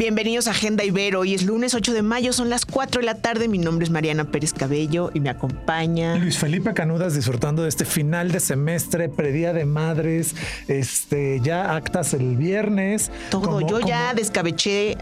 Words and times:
Bienvenidos 0.00 0.46
a 0.46 0.50
Agenda 0.50 0.84
Ibero. 0.84 1.20
Hoy 1.20 1.32
es 1.32 1.42
lunes 1.44 1.72
8 1.72 1.94
de 1.94 2.02
mayo, 2.02 2.34
son 2.34 2.50
las 2.50 2.66
4 2.66 3.00
de 3.00 3.06
la 3.06 3.14
tarde. 3.14 3.48
Mi 3.48 3.56
nombre 3.56 3.82
es 3.84 3.90
Mariana 3.90 4.24
Pérez 4.30 4.52
Cabello 4.52 5.10
y 5.14 5.20
me 5.20 5.30
acompaña. 5.30 6.16
Luis 6.16 6.36
Felipe 6.36 6.74
Canudas 6.74 7.14
disfrutando 7.14 7.62
de 7.62 7.70
este 7.70 7.86
final 7.86 8.30
de 8.30 8.40
semestre, 8.40 9.08
predía 9.08 9.54
de 9.54 9.64
madres, 9.64 10.34
este, 10.68 11.40
ya 11.42 11.74
actas 11.74 12.12
el 12.12 12.36
viernes. 12.36 13.10
Todo. 13.30 13.40
Como- 13.42 13.60
Yo 13.62 13.76
como- 13.76 13.88
ya 13.88 14.12
descabeché 14.12 14.98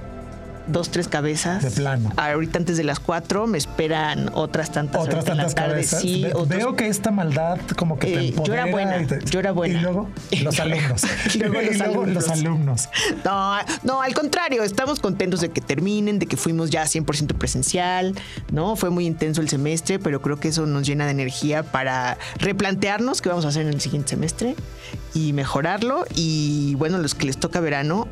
dos, 0.66 0.90
tres 0.90 1.08
cabezas. 1.08 1.62
De 1.62 1.70
plano. 1.70 2.10
Ahorita 2.16 2.58
antes 2.58 2.76
de 2.76 2.84
las 2.84 3.00
4 3.00 3.46
me 3.46 3.58
esperan 3.58 4.30
otras 4.34 4.72
tantas. 4.72 5.02
Otras 5.02 5.24
tantas 5.24 5.54
tarde, 5.54 5.70
cabezas. 5.72 6.00
Sí, 6.00 6.22
Ve- 6.24 6.30
otros- 6.34 6.48
Veo 6.48 6.76
que 6.76 6.88
esta 6.88 7.10
maldad 7.10 7.58
como 7.76 7.98
que 7.98 8.06
te 8.06 8.12
Eh, 8.28 8.34
yo 8.44 8.52
era 8.54 8.64
empodera. 8.66 8.70
buena, 8.70 9.06
te- 9.06 9.24
yo 9.30 9.40
era 9.40 9.52
buena. 9.52 9.78
Y 9.78 9.82
luego 9.82 10.08
los 10.42 10.60
alumnos. 10.60 11.02
Y 11.34 11.38
luego 11.38 11.60
los 11.70 11.80
alumnos. 11.80 12.14
los 12.14 12.28
alumnos. 12.28 12.88
No, 13.24 13.56
no, 13.82 14.02
al 14.02 14.14
contrario, 14.14 14.62
estamos 14.62 15.00
contentos 15.00 15.40
de 15.40 15.50
que 15.50 15.60
terminen, 15.60 16.18
de 16.18 16.26
que 16.26 16.36
fuimos 16.36 16.70
ya 16.70 16.84
100% 16.84 17.34
presencial, 17.38 18.14
¿no? 18.52 18.76
Fue 18.76 18.90
muy 18.90 19.06
intenso 19.06 19.40
el 19.40 19.48
semestre, 19.48 19.98
pero 19.98 20.20
creo 20.22 20.38
que 20.40 20.48
eso 20.48 20.66
nos 20.66 20.86
llena 20.86 21.04
de 21.04 21.10
energía 21.12 21.62
para 21.62 22.18
replantearnos 22.38 23.20
qué 23.22 23.28
vamos 23.28 23.44
a 23.44 23.48
hacer 23.48 23.62
en 23.62 23.68
el 23.74 23.80
siguiente 23.80 24.10
semestre 24.10 24.54
y 25.14 25.32
mejorarlo. 25.32 26.04
Y 26.14 26.74
bueno, 26.76 26.98
los 26.98 27.14
que 27.14 27.26
les 27.26 27.36
toca 27.38 27.60
verano, 27.60 28.08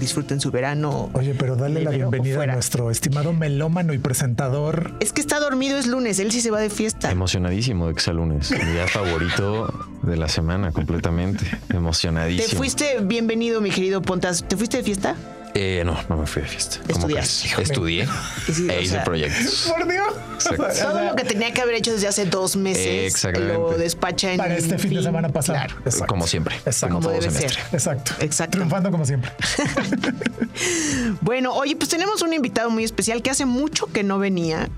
disfruten 0.00 0.40
su 0.40 0.50
verano. 0.50 1.10
Oye, 1.12 1.34
pero 1.38 1.54
dale 1.54 1.82
la 1.82 1.90
bienvenida 1.90 2.42
a 2.42 2.46
nuestro 2.46 2.90
estimado 2.90 3.32
melómano 3.32 3.92
y 3.94 3.98
presentador. 3.98 4.92
Es 5.00 5.12
que 5.12 5.20
está 5.20 5.38
dormido, 5.38 5.78
es 5.78 5.86
lunes, 5.86 6.18
él 6.18 6.32
sí 6.32 6.40
se 6.40 6.50
va 6.50 6.58
de 6.60 6.70
fiesta. 6.70 7.10
Emocionadísimo 7.10 7.86
de 7.86 7.94
que 7.94 8.00
sea 8.00 8.14
lunes. 8.14 8.50
Mi 8.50 8.72
día 8.72 8.88
favorito 8.88 9.72
de 10.02 10.16
la 10.16 10.28
semana, 10.28 10.72
completamente. 10.72 11.44
¿Te 11.68 11.76
Emocionadísimo. 11.76 12.58
fuiste, 12.58 12.98
bienvenido, 13.02 13.60
mi 13.60 13.70
querido 13.70 14.02
Pontas? 14.02 14.44
¿Te 14.48 14.56
fuiste 14.56 14.78
de 14.78 14.82
fiesta? 14.82 15.14
Eh, 15.62 15.84
no, 15.84 15.94
no 16.08 16.16
me 16.16 16.26
fui 16.26 16.40
de 16.40 16.48
fiesta. 16.48 16.78
¿Cómo 16.90 17.00
Estudiaste. 17.06 17.62
Estudié 17.62 18.08
sí, 18.50 18.66
e 18.70 18.80
hice 18.80 18.92
sea, 18.94 19.04
proyectos. 19.04 19.70
Por 19.76 19.86
Dios. 19.86 20.14
Exacto. 20.36 20.88
Todo 20.88 21.04
lo 21.04 21.14
que 21.16 21.24
tenía 21.24 21.52
que 21.52 21.60
haber 21.60 21.74
hecho 21.74 21.92
desde 21.92 22.08
hace 22.08 22.24
dos 22.24 22.56
meses 22.56 23.12
Exactamente. 23.12 23.52
lo 23.58 23.76
despacha 23.76 24.32
en 24.32 24.38
para 24.38 24.56
este 24.56 24.78
fin 24.78 24.94
de 24.94 25.02
semana 25.02 25.28
pasado. 25.28 25.58
Claro. 25.58 25.76
Exacto. 25.84 26.06
Como 26.06 26.26
siempre. 26.26 26.56
Exacto. 26.64 26.94
Como 26.94 27.00
Como 27.02 27.12
todo 27.12 27.20
debe 27.20 27.34
semestre. 27.34 27.62
ser. 27.62 27.74
Exacto. 27.74 28.12
Exacto. 28.20 28.52
Triunfando 28.56 28.90
como 28.90 29.04
siempre. 29.04 29.30
Bueno, 31.20 31.52
oye, 31.54 31.76
pues 31.76 31.88
tenemos 31.90 32.22
un 32.22 32.32
invitado 32.32 32.70
muy 32.70 32.84
especial 32.84 33.22
que 33.22 33.30
hace 33.30 33.44
mucho 33.44 33.86
que 33.86 34.02
no 34.02 34.18
venía. 34.18 34.68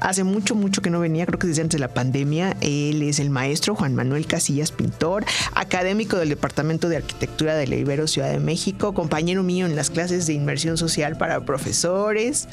Hace 0.00 0.24
mucho, 0.24 0.54
mucho 0.54 0.82
que 0.82 0.90
no 0.90 1.00
venía, 1.00 1.26
creo 1.26 1.38
que 1.38 1.46
desde 1.46 1.62
antes 1.62 1.78
de 1.78 1.80
la 1.80 1.92
pandemia. 1.92 2.56
Él 2.60 3.02
es 3.02 3.18
el 3.18 3.30
maestro 3.30 3.74
Juan 3.74 3.94
Manuel 3.94 4.26
Casillas 4.26 4.72
Pintor, 4.72 5.24
académico 5.54 6.16
del 6.16 6.28
Departamento 6.28 6.88
de 6.88 6.96
Arquitectura 6.96 7.54
de 7.54 7.66
la 7.66 7.76
Ibero 7.76 8.06
Ciudad 8.06 8.30
de 8.30 8.40
México, 8.40 8.94
compañero 8.94 9.42
mío 9.42 9.66
en 9.66 9.76
las 9.76 9.90
clases 9.90 10.26
de 10.26 10.34
inmersión 10.34 10.76
social 10.76 11.16
para 11.16 11.44
profesores. 11.44 12.48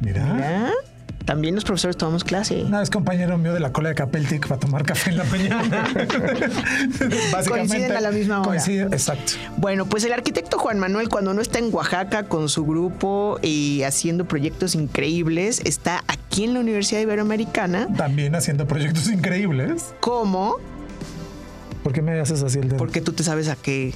Mira. 0.00 0.34
Mira, 0.34 0.72
también 1.26 1.56
los 1.56 1.64
profesores 1.64 1.96
tomamos 1.96 2.22
clase. 2.22 2.62
Una 2.62 2.78
vez 2.78 2.88
compañero 2.88 3.36
mío 3.36 3.52
de 3.52 3.58
la 3.58 3.72
cola 3.72 3.88
de 3.88 3.96
Capeltic 3.96 4.46
para 4.46 4.60
tomar 4.60 4.84
café 4.84 5.10
en 5.10 5.16
la 5.18 5.24
mañana. 5.24 5.88
Coinciden 7.48 7.92
a 7.92 8.00
la 8.00 8.12
misma 8.12 8.42
hora. 8.42 8.64
Exacto. 8.64 9.32
Bueno, 9.56 9.86
pues 9.86 10.04
el 10.04 10.12
arquitecto 10.12 10.56
Juan 10.56 10.78
Manuel, 10.78 11.08
cuando 11.08 11.34
no 11.34 11.42
está 11.42 11.58
en 11.58 11.74
Oaxaca 11.74 12.28
con 12.28 12.48
su 12.48 12.64
grupo 12.64 13.40
y 13.42 13.82
haciendo 13.82 14.26
proyectos 14.26 14.76
increíbles, 14.76 15.60
está 15.64 16.04
aquí 16.06 16.25
en 16.44 16.54
la 16.54 16.60
Universidad 16.60 17.00
Iberoamericana 17.00 17.88
También 17.96 18.34
haciendo 18.34 18.66
proyectos 18.66 19.08
increíbles. 19.10 19.94
como, 20.00 20.56
¿Por 21.82 21.92
qué 21.92 22.02
me 22.02 22.18
haces 22.20 22.42
así 22.42 22.58
el 22.58 22.68
dedo? 22.68 22.78
porque 22.78 23.00
tú 23.00 23.12
te 23.12 23.22
sabes 23.22 23.48
a 23.48 23.56
qué. 23.56 23.92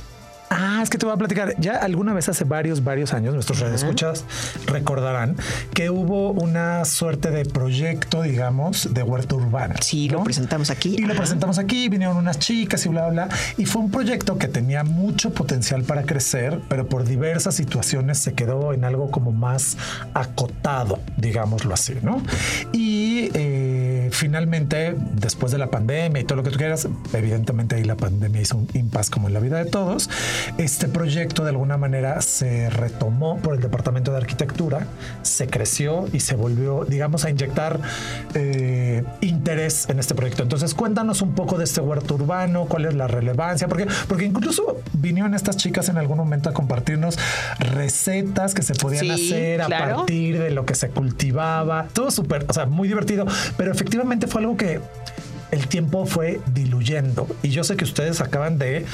Ah, 0.52 0.80
es 0.82 0.90
que 0.90 0.98
te 0.98 1.06
voy 1.06 1.14
a 1.14 1.16
platicar. 1.16 1.54
Ya 1.58 1.76
alguna 1.76 2.12
vez 2.12 2.28
hace 2.28 2.42
varios, 2.42 2.82
varios 2.82 3.14
años, 3.14 3.34
nuestros 3.34 3.60
radioescuchas 3.60 4.24
recordarán 4.66 5.36
que 5.74 5.90
hubo 5.90 6.32
una 6.32 6.84
suerte 6.84 7.30
de 7.30 7.44
proyecto, 7.44 8.22
digamos, 8.22 8.92
de 8.92 9.04
huerta 9.04 9.36
urbana. 9.36 9.76
Sí, 9.80 10.08
lo 10.08 10.24
presentamos 10.24 10.70
aquí. 10.70 10.96
Y 10.98 11.02
lo 11.02 11.14
presentamos 11.14 11.58
aquí, 11.58 11.88
vinieron 11.88 12.16
unas 12.16 12.40
chicas 12.40 12.84
y 12.84 12.88
bla, 12.88 13.08
bla, 13.08 13.26
bla. 13.26 13.36
Y 13.58 13.66
fue 13.66 13.80
un 13.80 13.92
proyecto 13.92 14.38
que 14.38 14.48
tenía 14.48 14.82
mucho 14.82 15.32
potencial 15.32 15.84
para 15.84 16.02
crecer, 16.02 16.60
pero 16.68 16.88
por 16.88 17.04
diversas 17.04 17.54
situaciones 17.54 18.18
se 18.18 18.32
quedó 18.34 18.72
en 18.72 18.84
algo 18.84 19.12
como 19.12 19.30
más 19.30 19.76
acotado, 20.14 20.98
digámoslo 21.16 21.74
así, 21.74 21.94
¿no? 22.02 22.20
Y 22.72 22.89
finalmente, 24.20 24.94
después 25.14 25.50
de 25.50 25.56
la 25.56 25.68
pandemia 25.70 26.20
y 26.20 26.24
todo 26.24 26.36
lo 26.36 26.42
que 26.42 26.50
tú 26.50 26.58
quieras, 26.58 26.86
evidentemente 27.14 27.76
ahí 27.76 27.84
la 27.84 27.96
pandemia 27.96 28.42
hizo 28.42 28.58
un 28.58 28.68
impasse 28.74 29.10
como 29.10 29.28
en 29.28 29.32
la 29.32 29.40
vida 29.40 29.56
de 29.56 29.64
todos, 29.64 30.10
este 30.58 30.88
proyecto 30.88 31.42
de 31.42 31.48
alguna 31.48 31.78
manera 31.78 32.20
se 32.20 32.68
retomó 32.68 33.38
por 33.38 33.54
el 33.54 33.62
Departamento 33.62 34.10
de 34.10 34.18
Arquitectura, 34.18 34.86
se 35.22 35.46
creció 35.46 36.06
y 36.12 36.20
se 36.20 36.34
volvió, 36.36 36.84
digamos, 36.84 37.24
a 37.24 37.30
inyectar 37.30 37.80
eh, 38.34 39.04
interés 39.22 39.88
en 39.88 39.98
este 39.98 40.14
proyecto. 40.14 40.42
Entonces, 40.42 40.74
cuéntanos 40.74 41.22
un 41.22 41.34
poco 41.34 41.56
de 41.56 41.64
este 41.64 41.80
huerto 41.80 42.16
urbano, 42.16 42.66
cuál 42.66 42.84
es 42.84 42.94
la 42.94 43.06
relevancia, 43.06 43.68
porque, 43.68 43.86
porque 44.06 44.26
incluso 44.26 44.82
vinieron 44.92 45.34
estas 45.34 45.56
chicas 45.56 45.88
en 45.88 45.96
algún 45.96 46.18
momento 46.18 46.50
a 46.50 46.52
compartirnos 46.52 47.18
recetas 47.58 48.52
que 48.52 48.60
se 48.60 48.74
podían 48.74 49.00
Sí, 49.00 49.10
hacer 49.10 49.62
a 49.62 49.66
claro. 49.66 49.96
partir 49.96 50.38
de 50.38 50.50
lo 50.50 50.66
que 50.66 50.74
se 50.74 50.90
cultivaba. 50.90 51.86
Todo 51.94 52.10
súper, 52.10 52.44
o 52.46 52.52
sea, 52.52 52.66
muy 52.66 52.86
divertido, 52.86 53.24
pero 53.56 53.72
efectivamente 53.72 54.09
fue 54.26 54.40
algo 54.40 54.56
que 54.56 54.80
el 55.50 55.66
tiempo 55.66 56.06
fue 56.06 56.40
diluyendo. 56.52 57.26
Y 57.42 57.50
yo 57.50 57.64
sé 57.64 57.76
que 57.76 57.84
ustedes 57.84 58.20
acaban 58.20 58.58
de 58.58 58.84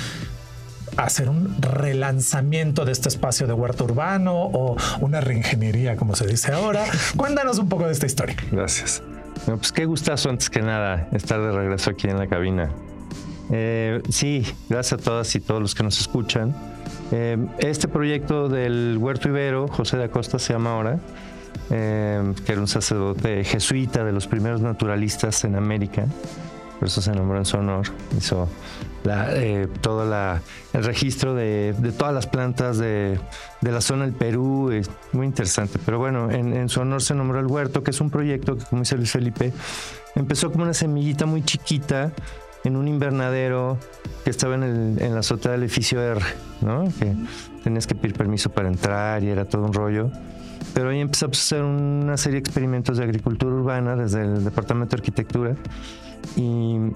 hacer 0.97 1.29
un 1.29 1.61
relanzamiento 1.61 2.85
de 2.85 2.93
este 2.93 3.09
espacio 3.09 3.47
de 3.47 3.53
huerto 3.53 3.85
urbano 3.85 4.35
o 4.35 4.77
una 5.01 5.21
reingeniería, 5.21 5.97
como 5.97 6.17
se 6.17 6.27
dice 6.27 6.53
ahora. 6.53 6.85
Cuéntanos 7.17 7.59
un 7.59 7.69
poco 7.69 7.87
de 7.87 7.93
esta 7.93 8.07
historia. 8.07 8.37
Gracias. 8.51 9.03
Bueno, 9.45 9.59
pues 9.59 9.73
qué 9.73 9.85
gustazo 9.85 10.31
antes 10.31 10.49
que 10.49 10.63
nada 10.63 11.09
estar 11.13 11.41
de 11.41 11.53
regreso 11.53 11.91
aquí 11.91 12.09
en 12.09 12.19
la 12.19 12.27
cabina. 12.27 12.71
Eh, 13.51 14.01
sí, 14.09 14.45
gracias 14.69 15.01
a 15.01 15.03
todas 15.03 15.35
y 15.37 15.41
todos 15.41 15.61
los 15.61 15.75
que 15.75 15.83
nos 15.83 16.01
escuchan. 16.01 16.55
Eh, 17.13 17.37
este 17.59 17.87
proyecto 17.87 18.49
del 18.49 18.97
Huerto 18.99 19.29
Ibero, 19.29 19.69
José 19.69 19.97
de 19.99 20.05
Acosta 20.05 20.39
se 20.39 20.53
llama 20.53 20.73
ahora, 20.73 20.99
eh, 21.71 22.33
que 22.45 22.53
era 22.53 22.61
un 22.61 22.69
sacerdote 22.69 23.45
jesuita 23.45 24.05
de 24.05 24.13
los 24.13 24.27
primeros 24.27 24.61
naturalistas 24.61 25.45
en 25.45 25.57
América, 25.57 26.07
por 26.79 26.89
eso 26.89 27.01
se 27.01 27.13
nombró 27.13 27.39
en 27.39 27.45
su 27.47 27.57
honor. 27.57 27.87
Hizo 28.19 28.49
la, 29.03 29.35
eh, 29.35 29.67
todo 29.81 30.05
la- 30.05 30.43
el 30.75 30.85
registro 30.85 31.35
de, 31.35 31.75
de 31.79 31.91
todas 31.93 32.13
las 32.13 32.27
plantas 32.27 32.77
de, 32.77 33.19
de 33.63 33.73
la 33.73 33.81
zona 33.81 34.05
del 34.05 34.13
Perú, 34.13 34.71
es 34.71 34.91
muy 35.13 35.25
interesante. 35.27 35.79
Pero 35.85 35.99
bueno, 35.99 36.31
en, 36.31 36.53
en 36.55 36.69
su 36.69 36.81
honor 36.81 37.03
se 37.03 37.15
nombró 37.15 37.41
el 37.41 37.47
huerto, 37.47 37.83
que 37.83 37.93
es 37.93 38.01
un 38.03 38.11
proyecto 38.11 38.59
que, 38.59 38.65
como 38.67 38.83
dice 38.83 38.97
Luis 38.97 39.11
Felipe, 39.11 39.53
empezó 40.17 40.53
como 40.53 40.65
una 40.65 40.75
semillita 40.75 41.25
muy 41.25 41.43
chiquita 41.43 42.13
en 42.65 42.77
un 42.77 42.89
invernadero 42.89 43.79
que 44.25 44.31
estaba 44.31 44.57
en, 44.57 44.63
el, 44.65 44.97
en 45.01 45.15
la 45.15 45.21
azotea 45.21 45.53
del 45.53 45.63
edificio 45.63 46.03
R, 46.03 46.21
¿no? 46.61 46.85
Que 46.99 47.15
tenías 47.65 47.87
que 47.87 47.95
pedir 47.95 48.15
permiso 48.17 48.51
para 48.51 48.69
entrar 48.69 49.23
y 49.23 49.29
era 49.29 49.45
todo 49.47 49.63
un 49.65 49.73
rollo. 49.73 50.11
Pero 50.77 50.91
ahí 50.91 51.01
empezamos 51.01 51.39
a 51.39 51.41
hacer 51.41 51.63
una 51.63 52.19
serie 52.19 52.35
de 52.35 52.41
experimentos 52.41 52.99
de 52.99 53.05
agricultura 53.05 53.55
urbana 53.55 53.97
desde 53.97 54.21
el 54.21 54.45
Departamento 54.45 54.95
de 54.95 55.01
Arquitectura 55.01 55.57
y, 56.37 56.93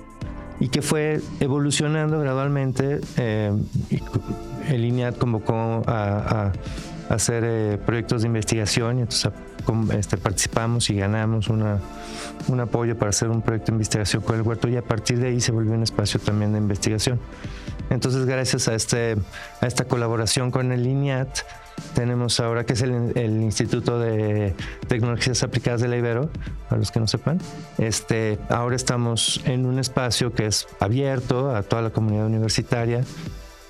que 0.69 0.82
fue 0.82 1.22
evolucionando 1.40 2.20
gradualmente. 2.20 3.00
eh, 3.16 3.50
el 4.69 4.84
INEAD 4.84 5.14
convocó 5.14 5.82
a, 5.87 6.52
hacer 7.08 7.43
eh, 7.46 7.78
proyectos 7.87 8.20
de 8.20 8.28
investigación 8.28 8.99
y 8.99 9.00
entonces 9.00 9.32
este, 9.94 10.19
participamos 10.19 10.90
y 10.90 10.96
ganamos 10.96 11.49
un 11.49 12.60
apoyo 12.60 12.99
para 12.99 13.08
hacer 13.08 13.31
un 13.31 13.40
proyecto 13.40 13.72
de 13.72 13.76
investigación 13.76 14.22
con 14.22 14.37
el 14.37 14.43
huerto 14.43 14.69
y 14.69 14.76
a 14.76 14.82
partir 14.82 15.19
de 15.20 15.28
ahí 15.28 15.40
se 15.40 15.52
volvió 15.52 15.72
un 15.72 15.84
espacio 15.84 16.20
también 16.20 16.52
de 16.52 16.58
investigación. 16.58 17.19
Entonces, 17.90 18.25
gracias 18.25 18.69
a, 18.69 18.75
este, 18.75 19.16
a 19.60 19.66
esta 19.66 19.84
colaboración 19.84 20.50
con 20.50 20.72
el 20.72 20.87
INEAT, 20.87 21.28
tenemos 21.94 22.40
ahora 22.40 22.64
que 22.64 22.75
es 22.75 22.82
el, 22.82 23.12
el 23.16 23.42
Instituto 23.42 23.98
de 23.98 24.54
Tecnologías 24.87 25.42
Aplicadas 25.42 25.81
de 25.81 25.88
la 25.88 25.96
Ibero, 25.96 26.31
para 26.69 26.78
los 26.78 26.90
que 26.90 27.00
no 27.00 27.06
sepan. 27.06 27.38
Este, 27.78 28.38
ahora 28.48 28.76
estamos 28.76 29.40
en 29.44 29.66
un 29.66 29.78
espacio 29.78 30.32
que 30.32 30.46
es 30.46 30.66
abierto 30.78 31.54
a 31.54 31.62
toda 31.62 31.82
la 31.82 31.90
comunidad 31.90 32.26
universitaria 32.26 33.02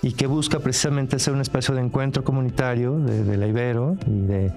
y 0.02 0.12
que 0.12 0.26
busca 0.26 0.60
precisamente 0.60 1.18
ser 1.18 1.34
un 1.34 1.40
espacio 1.40 1.74
de 1.74 1.82
encuentro 1.82 2.24
comunitario 2.24 2.98
de, 2.98 3.36
la 3.36 3.46
Ibero 3.46 3.96
y 4.06 4.26
de 4.26 4.52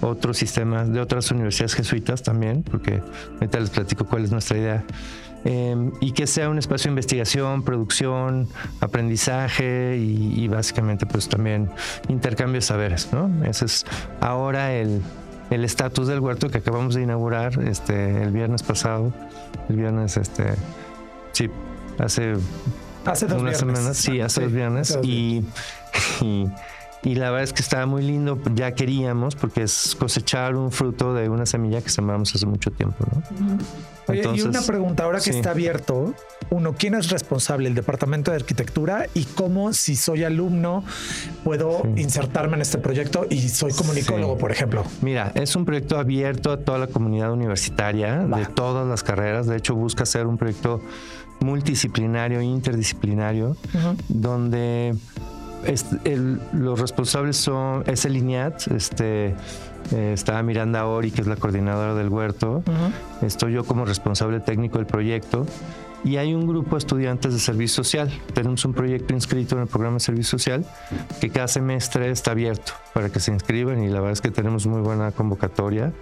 otros 0.00 0.36
sistemas, 0.36 0.92
de 0.92 1.00
otras 1.00 1.30
universidades 1.30 1.74
jesuitas 1.74 2.22
también, 2.22 2.62
porque 2.62 3.00
ahorita 3.34 3.60
les 3.60 3.70
platico 3.70 4.04
cuál 4.04 4.24
es 4.24 4.32
nuestra 4.32 4.58
idea. 4.58 4.84
Em, 5.44 5.92
y 6.00 6.12
que 6.12 6.26
sea 6.26 6.50
un 6.50 6.58
espacio 6.58 6.88
de 6.88 6.92
investigación, 6.92 7.62
producción, 7.62 8.48
aprendizaje 8.80 9.96
y, 9.96 10.46
básicamente 10.48 11.06
pues 11.06 11.28
también 11.28 11.70
intercambio 12.08 12.56
de 12.56 12.62
saberes, 12.62 13.08
¿no? 13.12 13.30
Ese 13.44 13.64
es 13.64 13.86
ahora 14.20 14.74
el 14.74 15.02
estatus 15.50 16.08
del 16.08 16.20
huerto 16.20 16.50
que 16.50 16.58
acabamos 16.58 16.94
de 16.94 17.02
inaugurar 17.02 17.58
este, 17.64 18.22
el 18.22 18.32
viernes 18.32 18.62
pasado, 18.62 19.14
el 19.68 19.76
viernes, 19.76 20.16
este, 20.16 20.54
sí, 21.32 21.48
hace 21.98 22.34
Hace 23.04 23.26
dos 23.26 23.40
unas 23.40 23.58
semanas, 23.58 23.96
sí, 23.96 24.20
hace 24.20 24.42
dos 24.42 24.52
viernes. 24.52 24.98
y, 25.02 25.44
y, 26.20 26.46
la 27.02 27.30
verdad 27.30 27.44
es 27.44 27.52
que 27.52 27.62
estaba 27.62 27.86
muy 27.86 28.02
lindo, 28.02 28.38
ya 28.54 28.74
queríamos, 28.74 29.34
porque 29.34 29.62
es 29.62 29.96
cosechar 29.98 30.54
un 30.54 30.70
fruto 30.70 31.14
de 31.14 31.28
una 31.28 31.46
semilla 31.46 31.80
que 31.80 31.88
sembramos 31.88 32.34
hace 32.34 32.46
mucho 32.46 32.70
tiempo, 32.70 33.06
¿no? 33.10 33.58
y 34.14 34.42
una 34.42 34.60
pregunta, 34.62 35.04
ahora 35.04 35.20
que 35.20 35.30
está 35.30 35.52
abierto, 35.52 36.14
uno, 36.50 36.74
¿quién 36.76 36.94
es 36.94 37.10
responsable? 37.10 37.68
¿El 37.68 37.74
departamento 37.74 38.32
de 38.32 38.38
arquitectura? 38.38 39.06
¿Y 39.14 39.24
cómo, 39.24 39.72
si 39.72 39.96
soy 39.96 40.24
alumno, 40.24 40.84
puedo 41.44 41.82
insertarme 41.96 42.56
en 42.56 42.62
este 42.62 42.78
proyecto 42.78 43.26
y 43.30 43.48
soy 43.48 43.72
comunicólogo, 43.72 44.36
por 44.36 44.50
ejemplo? 44.50 44.84
Mira, 45.00 45.32
es 45.34 45.54
un 45.54 45.64
proyecto 45.64 45.98
abierto 45.98 46.50
a 46.50 46.58
toda 46.58 46.78
la 46.78 46.88
comunidad 46.88 47.32
universitaria, 47.32 48.18
de 48.18 48.46
todas 48.46 48.86
las 48.86 49.02
carreras. 49.02 49.46
De 49.46 49.56
hecho, 49.56 49.74
busca 49.74 50.04
ser 50.04 50.26
un 50.26 50.36
proyecto 50.36 50.80
multidisciplinario, 51.40 52.42
interdisciplinario, 52.42 53.56
donde 54.08 54.94
los 56.52 56.80
responsables 56.80 57.36
son, 57.36 57.84
es 57.86 58.04
el 58.04 58.16
INEAT, 58.16 58.68
este, 58.68 59.34
eh, 59.92 60.12
está 60.12 60.42
Miranda 60.42 60.86
Ori, 60.86 61.10
que 61.10 61.20
es 61.20 61.26
la 61.26 61.36
coordinadora 61.36 61.94
del 61.94 62.08
huerto, 62.08 62.62
estoy 63.22 63.52
yo 63.52 63.64
como 63.64 63.84
responsable 63.84 64.40
técnico 64.40 64.78
del 64.78 64.86
proyecto, 64.86 65.46
y 66.02 66.16
hay 66.16 66.34
un 66.34 66.46
grupo 66.46 66.76
de 66.76 66.78
estudiantes 66.78 67.32
de 67.32 67.38
servicio 67.38 67.84
social. 67.84 68.10
Tenemos 68.32 68.64
un 68.64 68.72
proyecto 68.72 69.12
inscrito 69.12 69.56
en 69.56 69.62
el 69.62 69.68
programa 69.68 69.94
de 69.94 70.00
servicio 70.00 70.38
social 70.38 70.64
que 71.20 71.28
cada 71.28 71.46
semestre 71.46 72.10
está 72.10 72.30
abierto 72.30 72.72
para 72.94 73.10
que 73.10 73.20
se 73.20 73.32
inscriban 73.32 73.82
y 73.82 73.88
la 73.88 74.00
verdad 74.00 74.12
es 74.12 74.20
que 74.20 74.30
tenemos 74.30 74.66
muy 74.66 74.80
buena 74.80 75.12
convocatoria. 75.12 75.92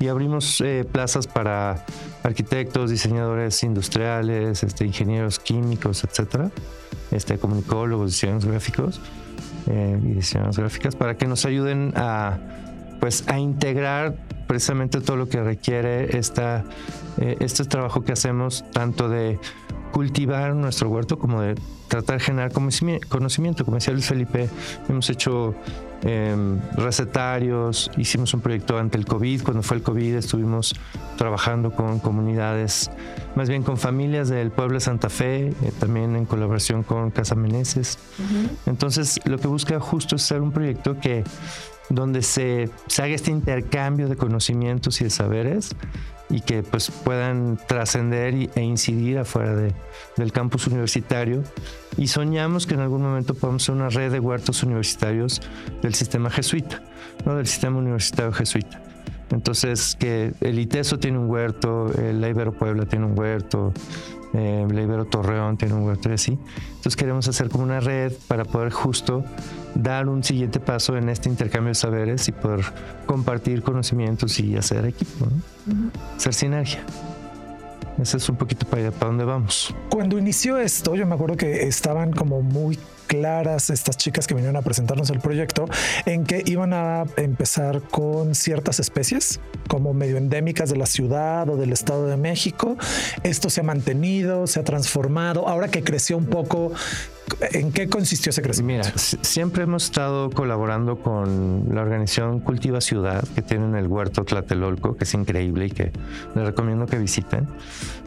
Y 0.00 0.08
abrimos 0.08 0.60
eh, 0.60 0.86
plazas 0.90 1.26
para 1.26 1.84
arquitectos, 2.28 2.90
diseñadores 2.90 3.62
industriales, 3.62 4.62
este, 4.62 4.86
ingenieros 4.86 5.38
químicos, 5.38 6.04
etcétera, 6.04 6.50
este, 7.10 7.38
comunicólogos, 7.38 8.12
diseñadores 8.12 8.46
gráficos 8.46 9.00
eh, 9.66 9.98
y 10.02 10.12
diseñadoras 10.14 10.58
gráficas 10.58 10.96
para 10.96 11.16
que 11.16 11.26
nos 11.26 11.44
ayuden 11.44 11.92
a 11.96 12.38
pues 13.00 13.28
a 13.28 13.38
integrar 13.38 14.16
precisamente 14.46 15.00
todo 15.00 15.16
lo 15.16 15.28
que 15.28 15.42
requiere 15.42 16.16
esta, 16.18 16.64
eh, 17.18 17.36
este 17.40 17.64
trabajo 17.64 18.02
que 18.02 18.12
hacemos, 18.12 18.64
tanto 18.72 19.08
de 19.08 19.38
cultivar 19.98 20.54
nuestro 20.54 20.88
huerto 20.90 21.18
como 21.18 21.42
de 21.42 21.56
tratar 21.88 22.18
de 22.18 22.24
generar 22.24 22.52
conocimiento. 22.52 23.64
Como 23.64 23.78
decía 23.78 23.92
Luis 23.92 24.06
Felipe, 24.06 24.48
hemos 24.88 25.10
hecho 25.10 25.56
em, 26.02 26.60
recetarios, 26.76 27.90
hicimos 27.96 28.32
un 28.32 28.40
proyecto 28.40 28.78
ante 28.78 28.96
el 28.96 29.06
COVID. 29.06 29.42
Cuando 29.42 29.64
fue 29.64 29.78
el 29.78 29.82
COVID 29.82 30.14
estuvimos 30.14 30.72
trabajando 31.16 31.72
con 31.72 31.98
comunidades, 31.98 32.92
más 33.34 33.48
bien 33.48 33.64
con 33.64 33.76
familias 33.76 34.28
del 34.28 34.52
pueblo 34.52 34.74
de 34.74 34.82
Santa 34.82 35.08
Fe, 35.08 35.48
eh, 35.48 35.72
también 35.80 36.14
en 36.14 36.26
colaboración 36.26 36.84
con 36.84 37.10
Casa 37.10 37.34
Meneses. 37.34 37.98
Entonces, 38.66 39.18
lo 39.24 39.36
que 39.38 39.48
busca 39.48 39.80
justo 39.80 40.14
es 40.14 40.22
ser 40.22 40.42
un 40.42 40.52
proyecto 40.52 41.00
que 41.00 41.24
donde 41.88 42.22
se, 42.22 42.70
haga 42.98 43.14
este 43.14 43.30
intercambio 43.30 44.08
de 44.08 44.16
conocimientos 44.16 45.00
y 45.00 45.04
de 45.04 45.10
saberes 45.10 45.74
y 46.30 46.42
que 46.42 46.62
pues 46.62 46.90
puedan 46.90 47.58
trascender 47.66 48.34
e 48.54 48.62
incidir 48.62 49.18
afuera 49.18 49.54
del 50.16 50.32
campus 50.32 50.66
universitario 50.66 51.42
y 51.96 52.08
soñamos 52.08 52.66
que 52.66 52.74
en 52.74 52.80
algún 52.80 53.02
momento 53.02 53.34
podamos 53.34 53.62
ser 53.62 53.74
una 53.74 53.88
red 53.88 54.12
de 54.12 54.20
huertos 54.20 54.62
universitarios 54.62 55.40
del 55.82 55.94
sistema 55.94 56.28
jesuita, 56.28 56.82
¿no? 57.24 57.36
del 57.36 57.46
sistema 57.46 57.78
universitario 57.78 58.32
jesuita. 58.32 58.82
Entonces, 59.30 59.96
que 59.98 60.32
el 60.40 60.58
ITESO 60.58 60.98
tiene 60.98 61.18
un 61.18 61.28
huerto, 61.28 61.92
el 61.98 62.24
Ibero 62.24 62.52
Puebla 62.52 62.86
tiene 62.86 63.04
un 63.06 63.18
huerto, 63.18 63.72
eh, 64.32 64.66
el 64.68 64.78
Ibero 64.78 65.04
Torreón 65.04 65.56
tiene 65.58 65.74
un 65.74 65.82
huerto 65.82 66.08
y 66.08 66.12
así. 66.12 66.38
Entonces, 66.68 66.96
queremos 66.96 67.28
hacer 67.28 67.50
como 67.50 67.64
una 67.64 67.80
red 67.80 68.12
para 68.26 68.44
poder 68.44 68.72
justo 68.72 69.24
dar 69.74 70.08
un 70.08 70.22
siguiente 70.24 70.60
paso 70.60 70.96
en 70.96 71.08
este 71.08 71.28
intercambio 71.28 71.68
de 71.68 71.74
saberes 71.74 72.28
y 72.28 72.32
poder 72.32 72.64
compartir 73.06 73.62
conocimientos 73.62 74.38
y 74.40 74.56
hacer 74.56 74.84
equipo, 74.86 75.26
hacer 76.16 76.34
sinergia. 76.34 76.80
Ese 78.00 78.16
es 78.16 78.28
un 78.28 78.36
poquito 78.36 78.64
para 78.66 78.82
allá, 78.82 78.90
para 78.92 79.06
dónde 79.08 79.24
vamos. 79.24 79.74
Cuando 79.90 80.18
inició 80.18 80.58
esto, 80.58 80.94
yo 80.94 81.04
me 81.06 81.14
acuerdo 81.14 81.36
que 81.36 81.66
estaban 81.66 82.12
como 82.12 82.42
muy 82.42 82.78
claras 83.08 83.70
estas 83.70 83.96
chicas 83.96 84.28
que 84.28 84.34
vinieron 84.34 84.56
a 84.56 84.62
presentarnos 84.62 85.10
el 85.10 85.18
proyecto 85.18 85.64
en 86.06 86.24
que 86.24 86.44
iban 86.46 86.72
a 86.72 87.04
empezar 87.16 87.80
con 87.80 88.36
ciertas 88.36 88.78
especies 88.78 89.40
como 89.66 89.94
medio 89.94 90.16
endémicas 90.16 90.70
de 90.70 90.76
la 90.76 90.86
ciudad 90.86 91.48
o 91.48 91.56
del 91.56 91.72
Estado 91.72 92.06
de 92.06 92.16
México. 92.16 92.76
Esto 93.24 93.50
se 93.50 93.62
ha 93.62 93.64
mantenido, 93.64 94.46
se 94.46 94.60
ha 94.60 94.64
transformado. 94.64 95.48
Ahora 95.48 95.68
que 95.68 95.82
creció 95.82 96.16
un 96.16 96.26
poco, 96.26 96.72
¿En 97.52 97.72
qué 97.72 97.88
consistió 97.88 98.30
ese 98.30 98.42
crecimiento? 98.42 98.88
Mira, 98.88 98.98
siempre 98.98 99.64
hemos 99.64 99.84
estado 99.84 100.30
colaborando 100.30 100.98
con 100.98 101.66
la 101.72 101.82
organización 101.82 102.40
Cultiva 102.40 102.80
Ciudad, 102.80 103.22
que 103.34 103.42
tienen 103.42 103.74
el 103.74 103.86
huerto 103.86 104.24
Tlatelolco, 104.24 104.96
que 104.96 105.04
es 105.04 105.14
increíble 105.14 105.66
y 105.66 105.70
que 105.70 105.92
les 106.34 106.44
recomiendo 106.44 106.86
que 106.86 106.98
visiten. 106.98 107.46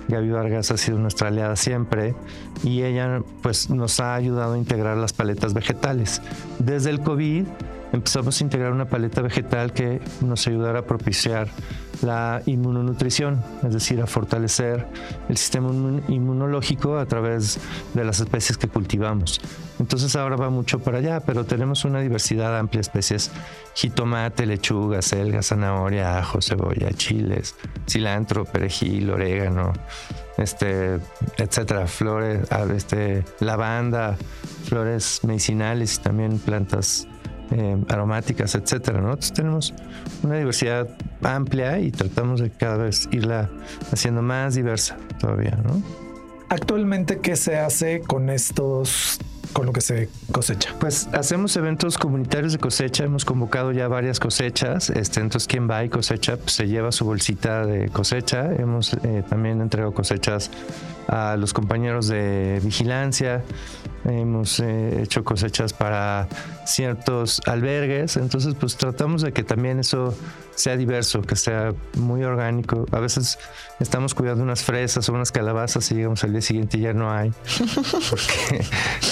Gaby 0.07 0.29
Vargas 0.29 0.71
ha 0.71 0.77
sido 0.77 0.99
nuestra 0.99 1.29
aliada 1.29 1.55
siempre 1.55 2.15
y 2.63 2.83
ella 2.83 3.21
pues 3.41 3.69
nos 3.69 3.99
ha 3.99 4.15
ayudado 4.15 4.53
a 4.53 4.57
integrar 4.57 4.97
las 4.97 5.13
paletas 5.13 5.53
vegetales. 5.53 6.21
Desde 6.59 6.89
el 6.89 7.01
COVID 7.01 7.45
empezamos 7.91 8.39
a 8.39 8.43
integrar 8.43 8.71
una 8.71 8.85
paleta 8.85 9.21
vegetal 9.21 9.73
que 9.73 10.01
nos 10.21 10.47
ayudará 10.47 10.79
a 10.79 10.85
propiciar 10.85 11.47
la 12.01 12.41
inmunonutrición, 12.45 13.43
es 13.63 13.73
decir, 13.73 14.01
a 14.01 14.07
fortalecer 14.07 14.87
el 15.29 15.37
sistema 15.37 15.69
inmunológico 16.07 16.97
a 16.97 17.05
través 17.05 17.59
de 17.93 18.03
las 18.03 18.19
especies 18.19 18.57
que 18.57 18.67
cultivamos. 18.67 19.39
Entonces 19.79 20.15
ahora 20.15 20.35
va 20.35 20.49
mucho 20.49 20.79
para 20.79 20.99
allá, 20.99 21.19
pero 21.19 21.45
tenemos 21.45 21.85
una 21.85 21.99
diversidad 21.99 22.57
amplia 22.57 22.79
de 22.79 22.81
especies, 22.81 23.31
jitomate, 23.75 24.45
lechuga, 24.45 25.01
selga, 25.01 25.41
zanahoria, 25.41 26.17
ajo, 26.17 26.41
cebolla, 26.41 26.91
chiles, 26.93 27.55
cilantro, 27.87 28.45
perejil, 28.45 29.09
orégano, 29.09 29.73
este, 30.37 30.99
etcétera, 31.37 31.87
flores, 31.87 32.47
ah, 32.51 32.65
este, 32.75 33.23
lavanda, 33.39 34.17
flores 34.65 35.21
medicinales 35.23 35.97
y 35.97 36.01
también 36.01 36.39
plantas 36.39 37.07
eh, 37.51 37.77
aromáticas, 37.89 38.55
etcétera. 38.55 39.01
Nosotros 39.01 39.33
tenemos 39.33 39.73
una 40.23 40.37
diversidad 40.37 40.89
amplia 41.21 41.79
y 41.79 41.91
tratamos 41.91 42.39
de 42.41 42.49
cada 42.49 42.77
vez 42.77 43.07
irla 43.11 43.49
haciendo 43.91 44.21
más 44.21 44.55
diversa 44.55 44.97
todavía, 45.19 45.57
¿no? 45.63 45.81
Actualmente, 46.49 47.19
¿qué 47.19 47.35
se 47.37 47.57
hace 47.57 48.01
con 48.01 48.29
estos 48.29 49.19
con 49.53 49.65
lo 49.65 49.73
que 49.73 49.81
se 49.81 50.09
cosecha? 50.31 50.73
Pues 50.79 51.07
hacemos 51.13 51.55
eventos 51.55 51.97
comunitarios 51.97 52.53
de 52.53 52.59
cosecha, 52.59 53.03
hemos 53.03 53.23
convocado 53.25 53.71
ya 53.71 53.87
varias 53.87 54.19
cosechas, 54.19 54.89
este, 54.89 55.21
entonces 55.21 55.47
quien 55.47 55.69
va 55.69 55.83
y 55.83 55.89
cosecha 55.89 56.37
pues, 56.37 56.53
se 56.53 56.67
lleva 56.67 56.91
su 56.91 57.05
bolsita 57.05 57.65
de 57.65 57.89
cosecha, 57.89 58.53
hemos 58.53 58.93
eh, 59.03 59.23
también 59.29 59.61
entregado 59.61 59.93
cosechas 59.93 60.51
a 61.07 61.37
los 61.37 61.53
compañeros 61.53 62.07
de 62.07 62.59
vigilancia, 62.63 63.43
hemos 64.05 64.59
eh, 64.59 65.01
hecho 65.01 65.23
cosechas 65.23 65.73
para 65.73 66.27
ciertos 66.65 67.41
albergues, 67.45 68.17
entonces 68.17 68.55
pues 68.59 68.77
tratamos 68.77 69.21
de 69.21 69.33
que 69.33 69.43
también 69.43 69.79
eso 69.79 70.15
sea 70.55 70.77
diverso, 70.77 71.21
que 71.21 71.35
sea 71.35 71.73
muy 71.95 72.23
orgánico. 72.23 72.85
A 72.91 72.99
veces 72.99 73.39
estamos 73.79 74.13
cuidando 74.13 74.43
unas 74.43 74.63
fresas 74.63 75.07
o 75.09 75.13
unas 75.13 75.31
calabazas 75.31 75.89
y 75.91 75.95
llegamos 75.95 76.23
al 76.23 76.31
día 76.31 76.41
siguiente 76.41 76.77
y 76.77 76.81
ya 76.81 76.93
no 76.93 77.11
hay, 77.11 77.31
porque 78.09 78.65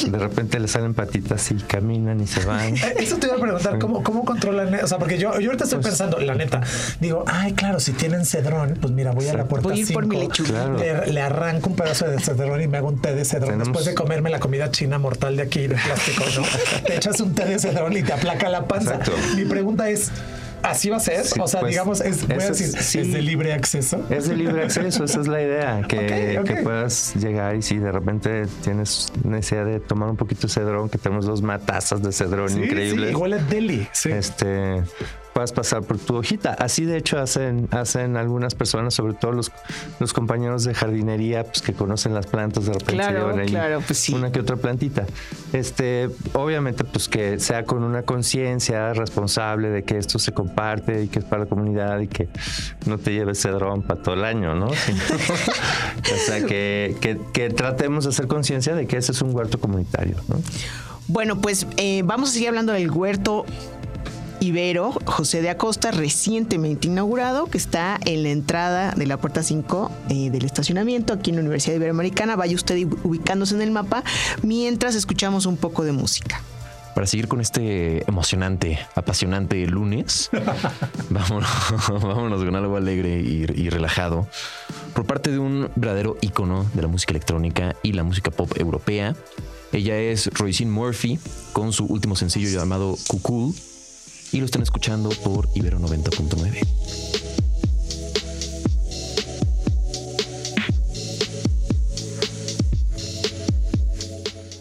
de 0.10 0.18
repente 0.18 0.60
le 0.60 0.68
salen 0.68 0.94
patitas 0.94 1.52
y 1.52 1.56
caminan 1.56 2.20
y 2.22 2.28
se 2.28 2.46
van. 2.46 2.76
Eh, 2.76 2.96
eso 3.00 3.18
te 3.18 3.28
iba 3.28 3.36
a 3.36 3.40
preguntar, 3.40 3.80
¿cómo, 3.80 4.04
cómo 4.04 4.26
controlan? 4.26 4.74
O 4.84 4.88
sea, 4.88 4.98
porque 4.98 5.18
yo, 5.18 5.40
yo 5.40 5.48
ahorita 5.48 5.64
estoy 5.64 5.80
pues 5.80 5.90
pensando, 5.90 6.20
la 6.20 6.36
neta, 6.36 6.62
digo, 7.00 7.24
ay, 7.28 7.54
claro, 7.54 7.80
si 7.80 7.94
tienen 7.94 8.26
cedrón, 8.26 8.78
pues 8.80 8.94
mira, 8.94 9.12
voy 9.12 9.28
a 9.28 9.34
la 9.34 9.48
puerta 9.48 9.70
voy 9.70 9.86
por 9.86 10.06
mi 10.06 10.18
lechuga. 10.18 10.70
Le, 11.06 11.20
arranco 11.20 11.70
un 11.70 11.76
pedazo 11.76 12.08
de 12.08 12.20
cedrón 12.20 12.62
y 12.62 12.68
me 12.68 12.78
hago 12.78 12.88
un 12.88 13.02
té 13.02 13.14
de 13.14 13.26
cedrón. 13.26 13.60
Después 13.60 13.86
de 13.86 13.94
comerme 13.94 14.30
la 14.30 14.40
comida 14.40 14.72
china 14.80 14.98
mortal 14.98 15.36
de 15.36 15.44
aquí 15.44 15.68
de 15.68 15.76
plástico, 15.76 16.24
¿no? 16.38 16.44
te 16.86 16.96
echas 16.96 17.20
un 17.20 17.36
té 17.36 17.46
de 17.46 17.60
cedrón 17.60 17.96
y 17.98 18.02
te 18.02 18.14
aplaca 18.14 18.48
la 18.50 18.66
panza. 18.66 19.00
Mi 19.36 19.44
pregunta 19.46 19.90
es, 19.90 20.10
Así 20.62 20.90
va 20.90 20.98
a 20.98 21.00
ser. 21.00 21.24
Sí, 21.26 21.40
o 21.40 21.48
sea, 21.48 21.62
pues, 21.62 21.72
digamos, 21.72 22.02
es, 22.02 22.28
voy 22.28 22.36
a 22.36 22.38
eso 22.38 22.52
es- 22.52 22.60
decir, 22.74 22.82
sí. 22.84 23.00
es 23.00 23.14
de 23.14 23.22
libre 23.22 23.54
acceso. 23.54 24.06
Es 24.10 24.28
de 24.28 24.36
libre 24.36 24.64
acceso, 24.64 25.06
esa 25.06 25.22
es 25.22 25.28
la 25.28 25.42
idea, 25.42 25.82
que, 25.88 26.60
puedas 26.64 27.16
llegar 27.16 27.56
y 27.56 27.62
si 27.62 27.78
de 27.78 27.92
repente 27.92 28.44
tienes 28.64 29.12
necesidad 29.24 29.66
de 29.66 29.80
tomar 29.80 30.10
un 30.10 30.18
poquito 30.18 30.48
de 30.48 30.54
cedrón, 30.54 30.90
que 30.90 30.98
tenemos 30.98 31.26
dos 31.26 31.42
matazas 31.42 32.02
de 32.04 32.12
cedrón 32.12 32.50
Sí, 32.50 32.60
increíbles. 32.60 33.10
sí, 33.12 33.16
huele 33.16 33.36
a 33.38 33.44
deli. 33.44 33.88
Sí. 33.94 34.12
este 34.12 34.84
puedas 35.40 35.54
pasar 35.54 35.84
por 35.84 35.98
tu 35.98 36.18
hojita. 36.18 36.52
Así 36.52 36.84
de 36.84 36.98
hecho 36.98 37.18
hacen, 37.18 37.70
hacen 37.72 38.18
algunas 38.18 38.56
personas, 38.56 38.94
sobre 38.94 39.14
todo 39.14 39.32
los, 39.32 39.54
los 40.02 40.12
compañeros 40.12 40.66
de 40.66 40.74
jardinería, 40.74 41.46
pues 41.46 41.62
que 41.62 41.72
conocen 41.72 42.14
las 42.14 42.28
plantas, 42.28 42.66
de 42.66 42.74
repente 42.74 42.96
Claro, 42.96 43.34
claro, 43.46 43.82
pues 43.88 44.00
sí. 44.00 44.14
una 44.14 44.34
que 44.34 44.42
otra 44.42 44.58
plantita. 44.58 45.06
Este, 45.54 46.10
obviamente, 46.34 46.84
pues 46.84 47.08
que 47.08 47.40
sea 47.40 47.64
con 47.64 47.86
una 47.86 48.02
conciencia 48.02 48.92
responsable 48.92 49.70
de 49.70 49.84
que 49.84 49.98
esto 49.98 50.20
se 50.20 50.34
comparte 50.34 51.04
y 51.04 51.08
que 51.08 51.20
es 51.20 51.26
para 51.26 51.44
la 51.44 51.50
comunidad 51.50 52.02
y 52.02 52.08
que 52.08 52.28
no 52.86 52.98
te 52.98 53.14
lleves 53.14 53.42
cedrón 53.42 53.82
para 53.82 54.02
todo 54.02 54.16
el 54.16 54.26
año, 54.26 54.56
¿no? 54.56 54.68
O 56.00 56.18
sea, 56.26 56.46
que, 56.46 56.98
que, 57.00 57.18
que 57.32 57.50
tratemos 57.50 58.04
de 58.04 58.10
hacer 58.10 58.28
conciencia 58.28 58.76
de 58.76 58.88
que 58.88 58.98
ese 58.98 59.14
es 59.14 59.22
un 59.22 59.34
huerto 59.34 59.58
comunitario, 59.60 60.18
¿no? 60.28 60.42
Bueno, 61.08 61.42
pues 61.42 61.66
eh, 61.78 62.02
vamos 62.04 62.30
a 62.30 62.34
seguir 62.34 62.50
hablando 62.50 62.74
del 62.74 62.92
huerto 62.92 63.46
Ibero 64.42 64.94
José 65.06 65.42
de 65.42 65.50
Acosta, 65.50 65.92
recientemente 65.92 66.88
inaugurado, 66.88 67.48
que 67.48 67.58
está 67.58 68.00
en 68.06 68.24
la 68.24 68.30
entrada 68.30 68.94
de 68.94 69.06
la 69.06 69.18
puerta 69.18 69.44
5 69.44 69.92
eh, 70.10 70.30
del 70.30 70.46
estacionamiento 70.46 71.14
aquí 71.14 71.32
en 71.32 71.38
la 71.38 71.42
Universidad 71.42 71.76
Iberoamericana. 71.76 72.36
Vaya 72.36 72.56
usted 72.56 72.88
ubicándose 73.04 73.56
en 73.56 73.62
el 73.62 73.72
mapa 73.72 74.04
mientras 74.42 74.96
escuchamos 74.96 75.46
un 75.46 75.58
poco 75.58 75.84
de 75.84 75.92
música. 75.92 76.42
Para 76.96 77.06
seguir 77.06 77.28
con 77.28 77.40
este 77.40 78.10
emocionante, 78.10 78.80
apasionante 78.96 79.66
lunes, 79.68 80.30
vámonos, 81.10 81.50
vámonos 81.90 82.44
con 82.44 82.56
algo 82.56 82.78
alegre 82.78 83.22
y, 83.22 83.46
y 83.54 83.70
relajado. 83.70 84.28
Por 84.94 85.06
parte 85.06 85.32
de 85.32 85.40
un 85.40 85.70
verdadero 85.76 86.18
ícono 86.22 86.66
de 86.74 86.82
la 86.82 86.88
música 86.88 87.12
electrónica 87.12 87.76
y 87.84 87.94
la 87.94 88.04
música 88.04 88.32
pop 88.32 88.52
europea. 88.58 89.16
Ella 89.72 90.00
es 90.00 90.28
Roisin 90.34 90.72
Murphy 90.72 91.20
con 91.54 91.74
su 91.74 91.86
último 91.86 92.16
sencillo 92.16 92.50
llamado 92.50 92.98
Cool 93.22 93.54
y 94.32 94.40
lo 94.40 94.46
están 94.46 94.62
escuchando 94.62 95.10
por 95.24 95.50
Ibero 95.56 95.80
90.9. 95.80 96.62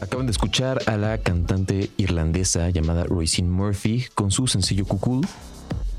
Acaban 0.01 0.27
de 0.27 0.33
escuchar 0.33 0.81
a 0.87 0.97
la 0.97 1.19
cantante 1.19 1.91
irlandesa 1.97 2.71
llamada 2.71 3.05
Roisin 3.05 3.51
Murphy 3.51 4.07
con 4.15 4.31
su 4.31 4.47
sencillo 4.47 4.87
Cool, 4.87 5.27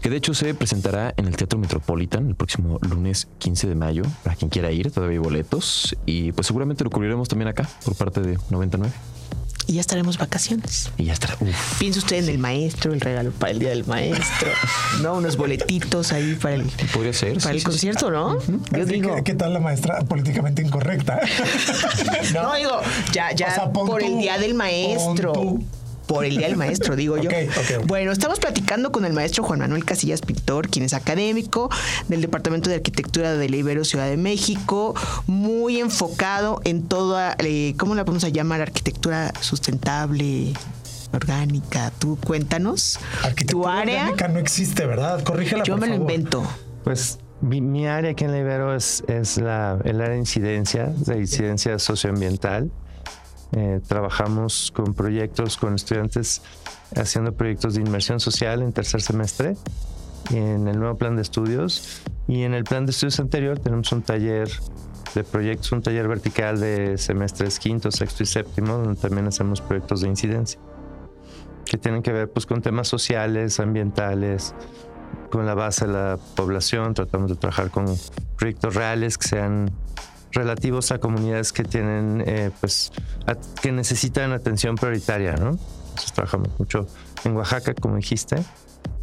que 0.01 0.09
de 0.09 0.17
hecho 0.17 0.33
se 0.33 0.53
presentará 0.53 1.13
en 1.17 1.27
el 1.27 1.35
Teatro 1.35 1.59
Metropolitan 1.59 2.27
el 2.27 2.35
próximo 2.35 2.79
lunes 2.81 3.27
15 3.37 3.67
de 3.67 3.75
mayo. 3.75 4.03
Para 4.23 4.35
quien 4.35 4.49
quiera 4.49 4.71
ir, 4.71 4.91
todavía 4.91 5.19
hay 5.19 5.23
boletos 5.23 5.95
y 6.05 6.31
pues 6.31 6.47
seguramente 6.47 6.83
lo 6.83 6.89
cubriremos 6.89 7.27
también 7.27 7.49
acá 7.49 7.69
por 7.85 7.95
parte 7.95 8.21
de 8.21 8.37
99. 8.49 8.93
Y 9.69 9.73
ya 9.73 9.81
estaremos 9.81 10.17
vacaciones. 10.17 10.89
Y 10.97 11.03
ya 11.03 11.13
estará. 11.13 11.35
Uf. 11.39 11.77
Piensa 11.77 11.99
usted 11.99 12.23
en 12.23 12.29
el 12.29 12.39
maestro, 12.39 12.91
el 12.91 12.99
regalo 13.01 13.29
para 13.29 13.51
el 13.51 13.59
día 13.59 13.69
del 13.69 13.85
maestro, 13.85 14.49
¿no? 15.03 15.13
Unos 15.13 15.37
boletitos 15.37 16.11
ahí 16.11 16.33
para 16.41 16.55
el, 16.55 16.63
Podría 16.91 17.13
ser. 17.13 17.33
para 17.33 17.41
sí, 17.41 17.49
el 17.49 17.53
sí, 17.53 17.59
sí. 17.59 17.65
concierto, 17.65 18.09
¿no? 18.09 18.39
Yo 18.71 18.85
digo. 18.85 19.15
¿Qué 19.23 19.35
tal 19.35 19.53
la 19.53 19.59
maestra 19.59 19.99
políticamente 19.99 20.63
incorrecta? 20.63 21.19
No, 22.33 22.55
digo, 22.55 22.81
ya, 23.11 23.31
ya 23.33 23.47
O 23.47 23.53
sea, 23.53 23.71
pon 23.71 23.87
por 23.87 24.01
tú, 24.01 24.07
el 24.07 24.17
día 24.19 24.37
del 24.39 24.55
maestro. 24.55 25.33
pon 25.33 25.59
tú. 25.59 25.65
Por 26.09 26.25
el 26.25 26.37
día 26.37 26.47
del 26.47 26.57
maestro, 26.57 26.95
digo 26.95 27.17
yo. 27.17 27.29
Bueno, 27.85 28.11
estamos 28.11 28.39
platicando 28.39 28.91
con 28.91 29.05
el 29.05 29.13
maestro 29.13 29.43
Juan 29.43 29.59
Manuel 29.59 29.85
Casillas 29.85 30.21
Pintor, 30.21 30.67
quien 30.67 30.83
es 30.83 30.93
académico 30.93 31.69
del 32.07 32.21
Departamento 32.21 32.67
de 32.69 32.77
Arquitectura 32.77 33.33
de 33.35 33.47
la 33.47 33.55
Ibero 33.55 33.85
Ciudad 33.85 34.07
de 34.09 34.17
México, 34.17 34.95
muy 35.27 35.79
enfocado 35.79 36.61
en 36.63 36.87
toda, 36.87 37.35
eh, 37.37 37.75
¿cómo 37.77 37.93
la 37.93 38.03
vamos 38.03 38.23
a 38.23 38.29
llamar? 38.29 38.61
Arquitectura 38.61 39.31
sustentable, 39.39 40.53
orgánica. 41.13 41.91
Tú 41.99 42.17
cuéntanos. 42.25 42.99
tu 43.21 43.27
Arquitectura 43.27 43.79
área. 43.79 44.01
orgánica 44.05 44.27
no 44.29 44.39
existe, 44.39 44.85
¿verdad? 44.87 45.23
Corrígela, 45.23 45.63
Yo 45.63 45.73
por 45.75 45.81
me 45.81 45.87
lo 45.89 45.93
favor. 45.97 46.11
invento. 46.11 46.43
Pues 46.83 47.19
mi, 47.41 47.61
mi 47.61 47.87
área 47.87 48.11
aquí 48.11 48.23
en 48.25 48.31
la 48.31 48.39
Ibero 48.39 48.75
es, 48.75 49.03
es 49.07 49.37
la, 49.37 49.77
el 49.85 50.01
área 50.01 50.13
de 50.13 50.19
incidencia, 50.19 50.85
de 50.87 51.17
incidencia 51.19 51.77
socioambiental. 51.77 52.71
Eh, 53.51 53.81
trabajamos 53.87 54.71
con 54.75 54.93
proyectos, 54.93 55.57
con 55.57 55.75
estudiantes 55.75 56.41
haciendo 56.95 57.33
proyectos 57.33 57.75
de 57.75 57.81
inmersión 57.81 58.19
social 58.19 58.61
en 58.61 58.73
tercer 58.73 59.01
semestre, 59.01 59.55
en 60.31 60.67
el 60.67 60.79
nuevo 60.79 60.97
plan 60.97 61.15
de 61.15 61.21
estudios. 61.21 62.01
Y 62.27 62.43
en 62.43 62.53
el 62.53 62.63
plan 62.63 62.85
de 62.85 62.91
estudios 62.91 63.19
anterior 63.19 63.59
tenemos 63.59 63.91
un 63.91 64.03
taller 64.03 64.49
de 65.15 65.23
proyectos, 65.23 65.71
un 65.71 65.81
taller 65.81 66.07
vertical 66.07 66.59
de 66.59 66.97
semestres 66.97 67.59
quinto, 67.59 67.91
sexto 67.91 68.23
y 68.23 68.25
séptimo, 68.27 68.77
donde 68.77 68.99
también 69.01 69.27
hacemos 69.27 69.61
proyectos 69.61 70.01
de 70.01 70.09
incidencia, 70.09 70.59
que 71.65 71.77
tienen 71.77 72.03
que 72.03 72.11
ver 72.11 72.29
pues, 72.29 72.45
con 72.45 72.61
temas 72.61 72.87
sociales, 72.87 73.59
ambientales, 73.59 74.53
con 75.31 75.47
la 75.47 75.55
base 75.55 75.87
de 75.87 75.93
la 75.93 76.19
población, 76.35 76.93
tratamos 76.93 77.31
de 77.31 77.35
trabajar 77.37 77.71
con 77.71 77.85
proyectos 78.37 78.75
reales 78.75 79.17
que 79.17 79.27
sean 79.27 79.71
relativos 80.31 80.91
a 80.91 80.99
comunidades 80.99 81.51
que 81.53 81.63
tienen, 81.63 82.23
eh, 82.25 82.51
pues, 82.59 82.91
a- 83.27 83.35
que 83.61 83.71
necesitan 83.71 84.31
atención 84.31 84.75
prioritaria, 84.75 85.33
¿no? 85.33 85.51
Entonces 85.89 86.13
trabajamos 86.13 86.49
mucho 86.59 86.87
en 87.25 87.35
Oaxaca, 87.35 87.73
como 87.73 87.95
dijiste, 87.97 88.37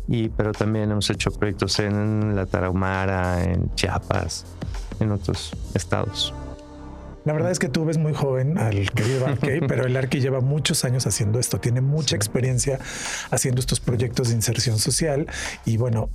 y, 0.09 0.29
pero 0.29 0.53
también 0.53 0.91
hemos 0.91 1.11
hecho 1.11 1.31
proyectos 1.33 1.79
en 1.81 2.37
la 2.37 2.47
Tarahumara, 2.47 3.45
en 3.45 3.75
Chiapas, 3.75 4.47
en 5.01 5.11
otros 5.13 5.53
estados. 5.75 6.33
La 7.25 7.33
verdad 7.33 7.51
es 7.51 7.59
que 7.59 7.69
tú 7.69 7.85
ves 7.85 7.99
muy 7.99 8.15
joven 8.15 8.57
al 8.57 8.89
querido 8.93 9.27
Arkey, 9.27 9.61
pero 9.67 9.85
el 9.85 9.97
Arkey 9.97 10.21
lleva 10.21 10.41
muchos 10.41 10.85
años 10.85 11.09
haciendo 11.09 11.41
esto, 11.41 11.59
tiene 11.59 11.81
mucha 11.81 12.15
experiencia 12.15 12.79
haciendo 13.33 13.59
estos 13.59 13.81
proyectos 13.81 14.29
de 14.29 14.35
inserción 14.35 14.79
social 14.79 15.27
y 15.65 15.77
bueno, 15.77 16.09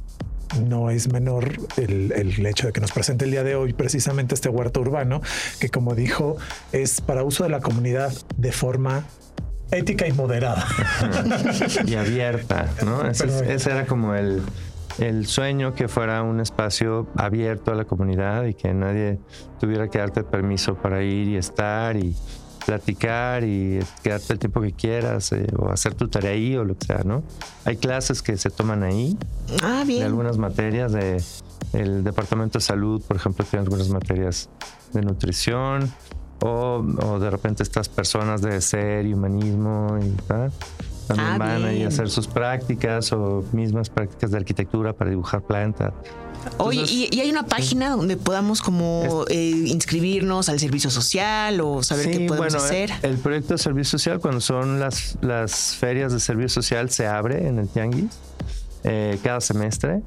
no 0.60 0.89
es 0.89 1.12
menor 1.12 1.51
el, 1.77 2.12
el 2.12 2.46
hecho 2.46 2.67
de 2.67 2.74
que 2.74 2.81
nos 2.81 2.91
presente 2.91 3.25
el 3.25 3.31
día 3.31 3.43
de 3.43 3.55
hoy 3.55 3.74
precisamente 3.74 4.36
este 4.36 4.50
huerto 4.50 4.81
urbano, 4.81 5.22
que 5.60 5.70
como 5.70 5.96
dijo, 5.96 6.38
es 6.72 7.01
para 7.01 7.24
uso 7.24 7.43
de 7.43 7.50
la 7.50 7.60
comunidad 7.60 8.12
de 8.38 8.51
forma 8.51 9.05
ética 9.72 10.08
y 10.08 10.12
moderada. 10.12 10.65
y 11.86 11.96
abierta, 11.96 12.70
¿no? 12.86 13.05
Ese, 13.08 13.27
Pero- 13.27 13.51
ese 13.51 13.72
era 13.72 13.86
como 13.86 14.15
el, 14.15 14.41
el 15.00 15.25
sueño 15.27 15.74
que 15.74 15.88
fuera 15.88 16.22
un 16.24 16.39
espacio 16.41 17.08
abierto 17.15 17.72
a 17.72 17.75
la 17.75 17.86
comunidad 17.86 18.46
y 18.46 18.53
que 18.53 18.74
nadie 18.74 19.20
tuviera 19.60 19.88
que 19.88 20.00
darte 20.00 20.24
permiso 20.24 20.75
para 20.75 21.01
ir 21.03 21.29
y 21.29 21.38
estar 21.38 21.96
y 21.96 22.13
platicar 22.65 23.44
y 23.44 23.80
quedarte 24.03 24.34
el 24.34 24.39
tiempo 24.39 24.62
que 24.62 24.72
quieras 24.72 25.32
eh, 25.32 25.48
o 25.58 25.70
hacer 25.70 25.94
tu 25.96 26.08
tarea 26.08 26.32
ahí 26.32 26.56
o 26.56 26.63
lo 26.63 26.77
que 26.77 26.86
sea, 26.88 27.01
¿no? 27.03 27.24
Hay 27.65 27.77
clases 27.77 28.22
que 28.22 28.38
se 28.38 28.50
toman 28.50 28.84
ahí 28.84 29.18
Ah, 29.63 29.80
de 29.80 29.86
bien. 29.86 30.03
algunas 30.03 30.38
materias 30.38 30.91
de 30.91 31.22
el 31.74 32.03
departamento 32.03 32.60
de 32.60 32.63
salud, 32.65 33.01
por 33.08 33.15
ejemplo, 33.18 33.46
tiene 33.50 33.63
algunas 33.63 33.89
materias 33.89 34.50
de 34.94 35.01
nutrición 35.01 35.91
o, 36.41 36.84
o 37.03 37.20
de 37.20 37.30
repente 37.30 37.63
estas 37.63 37.88
personas 37.88 38.41
de 38.41 38.60
ser 38.62 39.06
y 39.06 39.13
humanismo 39.13 39.98
y 40.01 40.10
tal. 40.27 40.51
También 41.08 41.29
Ah, 41.29 41.38
van 41.38 41.63
ahí 41.65 41.75
bien. 41.75 41.86
a 41.86 41.89
hacer 41.89 42.10
sus 42.10 42.27
prácticas 42.27 43.12
o 43.12 43.43
mismas 43.51 43.89
prácticas 43.89 44.31
de 44.31 44.38
arquitectura 44.38 44.93
para 44.93 45.10
dibujar 45.10 45.41
plantas. 45.41 45.93
Oye, 46.58 46.84
y, 46.88 47.08
y 47.12 47.20
hay 47.20 47.29
una 47.29 47.46
página 47.46 47.91
donde 47.91 48.17
podamos 48.17 48.62
como 48.62 49.25
eh, 49.29 49.36
inscribirnos 49.67 50.50
al 50.50 50.60
servicio 50.60 50.89
social 50.89 51.62
o 51.62 51.84
saber 51.84 52.05
qué 52.10 52.25
podemos 52.27 52.38
bueno, 52.53 52.58
hacer. 52.58 52.91
El 53.03 53.17
proyecto 53.17 53.53
de 53.53 53.58
servicio 53.60 54.00
social, 54.00 54.20
cuando 54.20 54.41
son 54.41 54.79
las, 54.79 55.17
las 55.22 55.75
ferias 55.75 56.12
de 56.13 56.20
servicio 56.20 56.50
social, 56.62 56.89
se 56.89 57.05
abre 57.08 57.48
en 57.48 57.60
el 57.60 57.67
Tianguis 57.67 58.12
eh, 58.84 59.20
cada 59.24 59.39
semestre. 59.41 60.01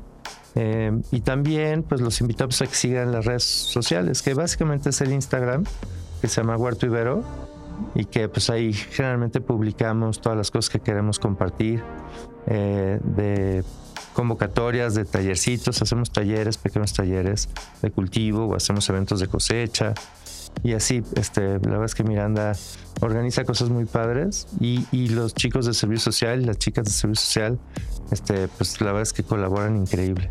Eh, 0.57 0.93
y 1.13 1.21
también, 1.21 1.83
pues 1.83 2.01
los 2.01 2.21
invitamos 2.21 2.61
a 2.63 2.67
que 2.67 2.75
sigan 2.75 3.13
las 3.13 3.25
redes 3.25 3.45
sociales, 3.45 4.23
que 4.23 4.35
básicamente 4.35 4.91
es 4.91 5.01
el 5.01 5.13
Instagram, 5.13 5.65
que 6.21 6.29
se 6.29 6.41
llama 6.41 6.57
Huerto 6.57 6.87
Ibero, 6.87 7.23
y 7.95 8.05
que 8.07 8.29
pues 8.29 8.51
ahí 8.51 8.73
generalmente 8.73 9.41
publicamos 9.41 10.21
todas 10.21 10.37
las 10.37 10.51
cosas 10.51 10.71
que 10.71 10.81
queremos 10.81 11.19
compartir, 11.19 11.83
eh, 12.47 13.01
de 13.03 13.65
convocatorias, 14.13 14.95
de 14.95 15.05
tallercitos, 15.05 15.81
hacemos 15.83 16.11
talleres, 16.11 16.57
pequeños 16.57 16.93
talleres 16.93 17.49
de 17.83 17.91
cultivo 17.91 18.47
o 18.47 18.55
hacemos 18.55 18.89
eventos 18.89 19.21
de 19.21 19.29
cosecha. 19.29 19.95
Y 20.63 20.73
así, 20.75 21.03
este, 21.17 21.55
la 21.55 21.59
verdad 21.59 21.85
es 21.87 21.95
que 21.95 22.05
Miranda 22.05 22.53
organiza 23.01 23.45
cosas 23.45 23.71
muy 23.71 23.87
padres 23.87 24.47
y, 24.61 24.87
y 24.93 25.09
los 25.09 25.35
chicos 25.35 25.67
de 25.67 25.75
servicio 25.75 26.13
social 26.13 26.47
las 26.47 26.59
chicas 26.59 26.85
de 26.85 26.91
servicio 26.93 27.25
social, 27.25 27.59
este, 28.13 28.49
pues 28.49 28.81
la 28.81 28.87
verdad 28.87 29.03
es 29.03 29.13
que 29.13 29.25
colaboran 29.25 29.77
increíble. 29.77 30.31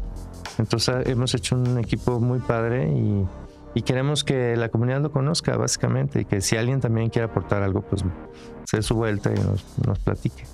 Entonces 0.57 1.07
hemos 1.07 1.33
hecho 1.35 1.55
un 1.55 1.77
equipo 1.77 2.19
muy 2.19 2.39
padre 2.39 2.87
y, 2.87 3.25
y 3.73 3.81
queremos 3.81 4.23
que 4.23 4.55
la 4.55 4.69
comunidad 4.69 5.01
lo 5.01 5.11
conozca 5.11 5.57
básicamente 5.57 6.21
y 6.21 6.25
que 6.25 6.41
si 6.41 6.57
alguien 6.57 6.79
también 6.79 7.09
quiere 7.09 7.25
aportar 7.25 7.63
algo, 7.63 7.81
pues 7.81 8.03
se 8.65 8.77
dé 8.77 8.83
su 8.83 8.95
vuelta 8.95 9.31
y 9.31 9.35
nos, 9.35 9.65
nos 9.85 9.99
platique. 9.99 10.45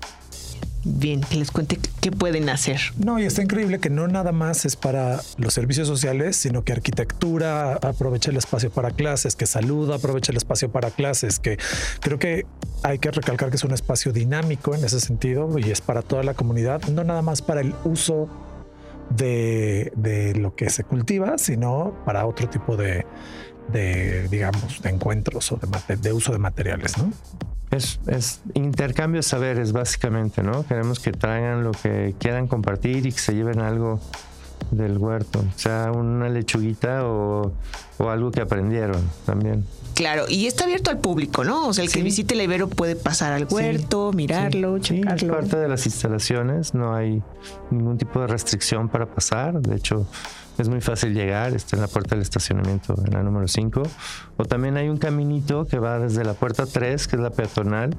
Bien, 0.86 1.20
que 1.20 1.36
les 1.36 1.52
cuente 1.52 1.78
qué 2.00 2.12
pueden 2.12 2.50
hacer. 2.50 2.80
No, 2.98 3.20
y 3.20 3.26
está 3.26 3.42
increíble 3.42 3.80
que 3.80 3.90
no 3.90 4.08
nada 4.08 4.32
más 4.32 4.64
es 4.66 4.78
para 4.78 5.20
los 5.38 5.54
servicios 5.54 5.90
sociales, 5.90 6.38
sino 6.38 6.64
que 6.64 6.72
arquitectura 6.72 7.74
aprovecha 7.74 8.32
el 8.32 8.38
espacio 8.38 8.70
para 8.70 8.92
clases, 8.92 9.36
que 9.36 9.46
salud 9.46 9.92
aprovecha 9.92 10.32
el 10.32 10.38
espacio 10.38 10.72
para 10.72 10.90
clases, 10.90 11.40
que 11.40 11.58
creo 12.00 12.18
que 12.18 12.46
hay 12.84 12.98
que 13.00 13.12
recalcar 13.12 13.50
que 13.50 13.58
es 13.58 13.64
un 13.66 13.74
espacio 13.74 14.14
dinámico 14.14 14.74
en 14.74 14.86
ese 14.86 15.02
sentido 15.02 15.60
y 15.60 15.70
es 15.70 15.82
para 15.82 16.02
toda 16.02 16.24
la 16.24 16.34
comunidad, 16.34 16.82
no 16.88 17.04
nada 17.04 17.22
más 17.22 17.42
para 17.42 17.60
el 17.60 17.76
uso 17.84 18.30
de, 19.10 19.92
de 19.96 20.36
lo 20.36 20.56
que 20.56 20.70
se 20.70 20.84
cultiva, 20.84 21.38
sino 21.38 21.96
para 22.06 22.26
otro 22.26 22.50
tipo 22.50 22.78
de, 22.78 23.06
digamos, 24.30 24.82
de 24.82 24.90
encuentros 24.90 25.52
o 25.52 25.60
de, 25.88 25.98
de 25.98 26.14
uso 26.14 26.32
de 26.32 26.40
materiales, 26.40 26.98
¿no? 26.98 27.12
Es, 27.72 28.00
es, 28.08 28.42
intercambio 28.56 29.20
de 29.20 29.24
saberes, 29.24 29.74
básicamente, 29.74 30.42
¿no? 30.42 30.66
Queremos 30.66 31.00
que 31.00 31.12
traigan 31.12 31.64
lo 31.64 31.72
que 31.72 32.16
quieran 32.18 32.48
compartir 32.48 33.06
y 33.06 33.12
que 33.12 33.20
se 33.20 33.36
lleven 33.36 33.60
algo 33.60 34.00
del 34.72 34.98
huerto, 34.98 35.44
sea 35.56 35.92
una 35.92 36.30
lechuguita 36.30 37.06
o, 37.06 37.52
o 37.98 38.10
algo 38.10 38.32
que 38.32 38.42
aprendieron 38.42 39.02
también. 39.26 39.66
Claro, 40.00 40.26
y 40.30 40.48
está 40.48 40.64
abierto 40.64 40.92
al 40.92 41.00
público, 41.00 41.44
¿no? 41.44 41.68
O 41.68 41.74
sea, 41.74 41.84
el 41.84 41.92
que 41.92 42.02
visite 42.02 42.34
el 42.34 42.42
Ibero 42.42 42.70
puede 42.70 42.96
pasar 42.96 43.34
al 43.34 43.48
huerto, 43.50 44.14
mirarlo, 44.14 44.78
sí, 44.78 45.02
checarlo. 45.02 45.34
es 45.34 45.40
parte 45.40 45.58
de 45.58 45.68
las 45.68 45.86
instalaciones, 45.86 46.74
no 46.74 46.96
hay 46.96 47.22
ningún 47.70 47.98
tipo 47.98 48.22
de 48.22 48.28
restricción 48.28 48.88
para 48.88 49.08
pasar. 49.08 49.60
De 49.60 49.76
hecho, 49.76 50.08
es 50.58 50.70
muy 50.70 50.80
fácil 50.80 51.14
llegar, 51.14 51.54
está 51.54 51.76
en 51.76 51.82
la 51.82 51.90
puerta 51.90 52.16
del 52.16 52.22
estacionamiento, 52.22 52.96
en 53.06 53.12
la 53.12 53.24
número 53.24 53.48
5. 53.50 53.84
O 54.38 54.46
también 54.46 54.78
hay 54.78 54.88
un 54.88 54.96
caminito 54.96 55.66
que 55.66 55.80
va 55.80 56.00
desde 56.00 56.24
la 56.24 56.34
puerta 56.34 56.66
3, 56.66 57.08
que 57.08 57.18
es 57.18 57.22
la 57.22 57.32
peatonal, 57.32 57.94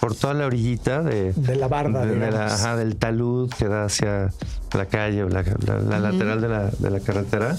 por 0.00 0.14
toda 0.14 0.34
la 0.34 0.46
orillita 0.46 1.02
de, 1.02 1.32
de 1.32 1.56
la 1.56 1.68
barda, 1.68 2.04
de, 2.04 2.30
la, 2.30 2.46
ajá, 2.46 2.76
del 2.76 2.96
talud 2.96 3.50
que 3.50 3.66
da 3.68 3.84
hacia 3.84 4.32
la 4.72 4.86
calle 4.86 5.24
o 5.24 5.28
la, 5.28 5.42
la, 5.66 5.78
la 5.78 5.98
lateral 5.98 6.40
de 6.40 6.48
la, 6.48 6.70
de 6.70 6.90
la 6.90 7.00
carretera. 7.00 7.56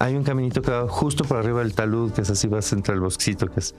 Hay 0.00 0.14
un 0.14 0.22
caminito 0.22 0.62
que 0.62 0.70
va 0.70 0.88
justo 0.88 1.24
por 1.24 1.38
arriba 1.38 1.60
del 1.60 1.74
talud, 1.74 2.12
que 2.12 2.20
es 2.20 2.30
así, 2.30 2.46
vas 2.46 2.72
entre 2.72 2.94
el 2.94 3.00
bosquecito, 3.00 3.48
que 3.48 3.60
es 3.60 3.74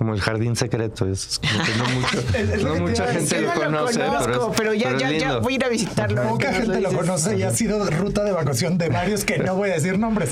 como 0.00 0.14
el 0.14 0.20
jardín 0.22 0.56
secreto. 0.56 1.06
Es 1.06 1.38
como 1.40 1.62
que 1.62 1.74
no, 1.76 1.84
mucho, 2.00 2.68
no 2.68 2.76
mucha 2.76 3.06
gente 3.08 3.42
lo 3.42 3.52
conoce. 3.52 3.98
Lo 3.98 4.06
conozco, 4.06 4.24
pero, 4.24 4.32
es, 4.32 4.56
pero, 4.56 4.72
ya, 4.72 4.88
pero 4.88 4.98
ya, 4.98 5.10
ya, 5.12 5.36
voy 5.36 5.52
a 5.52 5.56
ir 5.56 5.64
a 5.66 5.68
visitarlo. 5.68 6.22
Poca 6.22 6.54
gente 6.54 6.80
lo, 6.80 6.90
lo 6.90 6.98
conoce 7.00 7.36
y 7.36 7.42
ha 7.42 7.50
sido 7.50 7.84
ruta 7.84 8.24
de 8.24 8.30
evacuación 8.30 8.78
de 8.78 8.88
varios 8.88 9.26
que 9.26 9.36
no 9.36 9.56
voy 9.56 9.68
a 9.68 9.74
decir 9.74 9.98
nombres. 9.98 10.30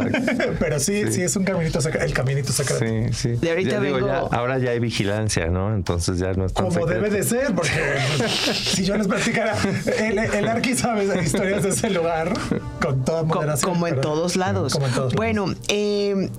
pero 0.58 0.80
sí, 0.80 1.02
sí, 1.04 1.12
sí, 1.12 1.22
es 1.22 1.36
un 1.36 1.44
caminito 1.44 1.82
secreto, 1.82 2.06
el 2.06 2.14
caminito 2.14 2.50
secreto. 2.50 2.82
Sí, 2.82 3.12
sí. 3.12 3.28
De 3.36 3.50
ahorita 3.50 3.72
ya 3.72 3.80
vengo... 3.80 3.96
digo, 3.98 4.06
ya, 4.08 4.20
ahora 4.20 4.56
ya 4.56 4.70
hay 4.70 4.78
vigilancia, 4.78 5.48
¿no? 5.48 5.74
Entonces 5.74 6.18
ya 6.18 6.32
no 6.32 6.46
es 6.46 6.54
tan 6.54 6.64
Como 6.64 6.80
secreto. 6.80 7.02
debe 7.02 7.14
de 7.14 7.22
ser, 7.22 7.54
porque 7.54 7.98
si 8.54 8.86
yo 8.86 8.96
les 8.96 9.06
platicara, 9.06 9.54
el, 9.98 10.18
el 10.18 10.48
Arqui 10.48 10.74
sabe 10.74 11.04
historias 11.22 11.62
de 11.62 11.68
ese 11.68 11.90
lugar 11.90 12.32
con 12.80 13.04
toda 13.04 13.24
moderación. 13.24 13.70
Como 13.70 13.86
en 13.86 13.96
pero, 13.96 14.08
todos 14.08 14.36
lados. 14.36 14.72
Como 14.72 14.86
en 14.86 14.92
todos 14.94 15.12
lados. 15.12 15.14
Bueno, 15.14 15.54
eh, 15.68 16.30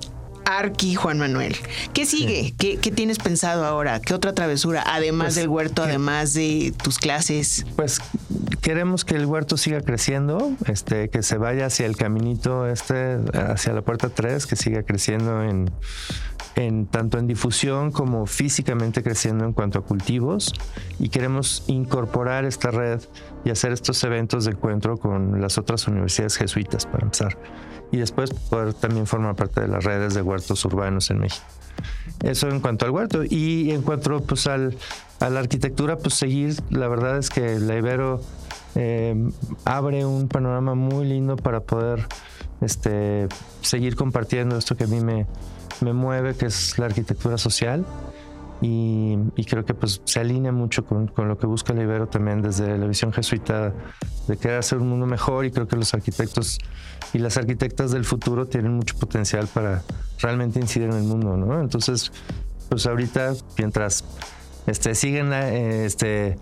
Arqui, 0.58 0.94
Juan 0.94 1.18
Manuel. 1.18 1.56
¿Qué 1.92 2.06
sigue? 2.06 2.44
Sí. 2.44 2.54
¿Qué, 2.56 2.76
¿Qué, 2.76 2.90
tienes 2.90 3.18
pensado 3.18 3.64
ahora? 3.64 4.00
¿Qué 4.00 4.14
otra 4.14 4.34
travesura? 4.34 4.82
Además 4.86 5.26
pues, 5.26 5.34
del 5.36 5.48
huerto, 5.48 5.82
además 5.82 6.34
de 6.34 6.72
tus 6.82 6.98
clases. 6.98 7.64
Pues 7.76 8.00
queremos 8.60 9.04
que 9.04 9.16
el 9.16 9.26
huerto 9.26 9.56
siga 9.56 9.80
creciendo, 9.80 10.52
este, 10.66 11.10
que 11.10 11.22
se 11.22 11.36
vaya 11.36 11.66
hacia 11.66 11.86
el 11.86 11.96
caminito 11.96 12.66
este, 12.68 13.18
hacia 13.32 13.72
la 13.72 13.82
puerta 13.82 14.08
3, 14.08 14.46
que 14.46 14.56
siga 14.56 14.82
creciendo 14.82 15.42
en, 15.42 15.70
en 16.54 16.86
tanto 16.86 17.18
en 17.18 17.26
difusión 17.26 17.90
como 17.90 18.26
físicamente 18.26 19.02
creciendo 19.02 19.44
en 19.44 19.52
cuanto 19.52 19.78
a 19.78 19.82
cultivos. 19.84 20.52
Y 20.98 21.08
queremos 21.08 21.64
incorporar 21.66 22.44
esta 22.44 22.70
red 22.70 23.00
y 23.44 23.50
hacer 23.50 23.72
estos 23.72 24.02
eventos 24.04 24.44
de 24.44 24.52
encuentro 24.52 24.96
con 24.96 25.40
las 25.40 25.58
otras 25.58 25.86
universidades 25.88 26.36
jesuitas 26.36 26.86
para 26.86 27.04
empezar 27.04 27.36
y 27.92 27.98
después 27.98 28.30
poder 28.32 28.74
también 28.74 29.06
formar 29.06 29.36
parte 29.36 29.60
de 29.60 29.68
las 29.68 29.84
redes 29.84 30.14
de 30.14 30.22
huertos 30.22 30.64
urbanos 30.64 31.10
en 31.10 31.18
México. 31.18 31.44
Eso 32.22 32.48
en 32.48 32.60
cuanto 32.60 32.86
al 32.86 32.90
huerto. 32.90 33.22
Y 33.28 33.70
en 33.70 33.82
cuanto 33.82 34.20
pues, 34.22 34.46
al, 34.46 34.76
a 35.20 35.30
la 35.30 35.40
arquitectura, 35.40 35.96
pues 35.98 36.14
seguir, 36.14 36.56
la 36.70 36.88
verdad 36.88 37.18
es 37.18 37.30
que 37.30 37.58
la 37.58 37.76
Ibero 37.76 38.20
eh, 38.74 39.14
abre 39.64 40.06
un 40.06 40.28
panorama 40.28 40.74
muy 40.74 41.06
lindo 41.06 41.36
para 41.36 41.60
poder 41.60 42.06
este, 42.60 43.28
seguir 43.60 43.94
compartiendo 43.94 44.56
esto 44.56 44.76
que 44.76 44.84
a 44.84 44.86
mí 44.86 45.00
me, 45.00 45.26
me 45.80 45.92
mueve, 45.92 46.34
que 46.34 46.46
es 46.46 46.78
la 46.78 46.86
arquitectura 46.86 47.38
social. 47.38 47.84
Y, 48.64 49.18
creo 49.44 49.64
que 49.64 49.74
pues 49.74 50.00
se 50.04 50.20
alinea 50.20 50.52
mucho 50.52 50.86
con, 50.86 51.08
con, 51.08 51.28
lo 51.28 51.36
que 51.36 51.46
busca 51.46 51.72
el 51.72 51.82
Ibero 51.82 52.06
también 52.06 52.42
desde 52.42 52.78
la 52.78 52.86
visión 52.86 53.12
jesuita 53.12 53.74
de 54.28 54.36
querer 54.36 54.58
hacer 54.58 54.78
un 54.78 54.88
mundo 54.88 55.04
mejor 55.04 55.44
y 55.44 55.50
creo 55.50 55.66
que 55.66 55.74
los 55.74 55.92
arquitectos 55.94 56.58
y 57.12 57.18
las 57.18 57.36
arquitectas 57.36 57.90
del 57.90 58.04
futuro 58.04 58.46
tienen 58.46 58.72
mucho 58.72 58.96
potencial 58.96 59.48
para 59.48 59.82
realmente 60.20 60.60
incidir 60.60 60.88
en 60.88 60.96
el 60.96 61.02
mundo, 61.02 61.36
¿no? 61.36 61.60
Entonces, 61.60 62.12
pues 62.68 62.86
ahorita 62.86 63.34
mientras 63.58 64.04
este, 64.66 64.94
siguen 64.94 65.32
este, 65.32 66.38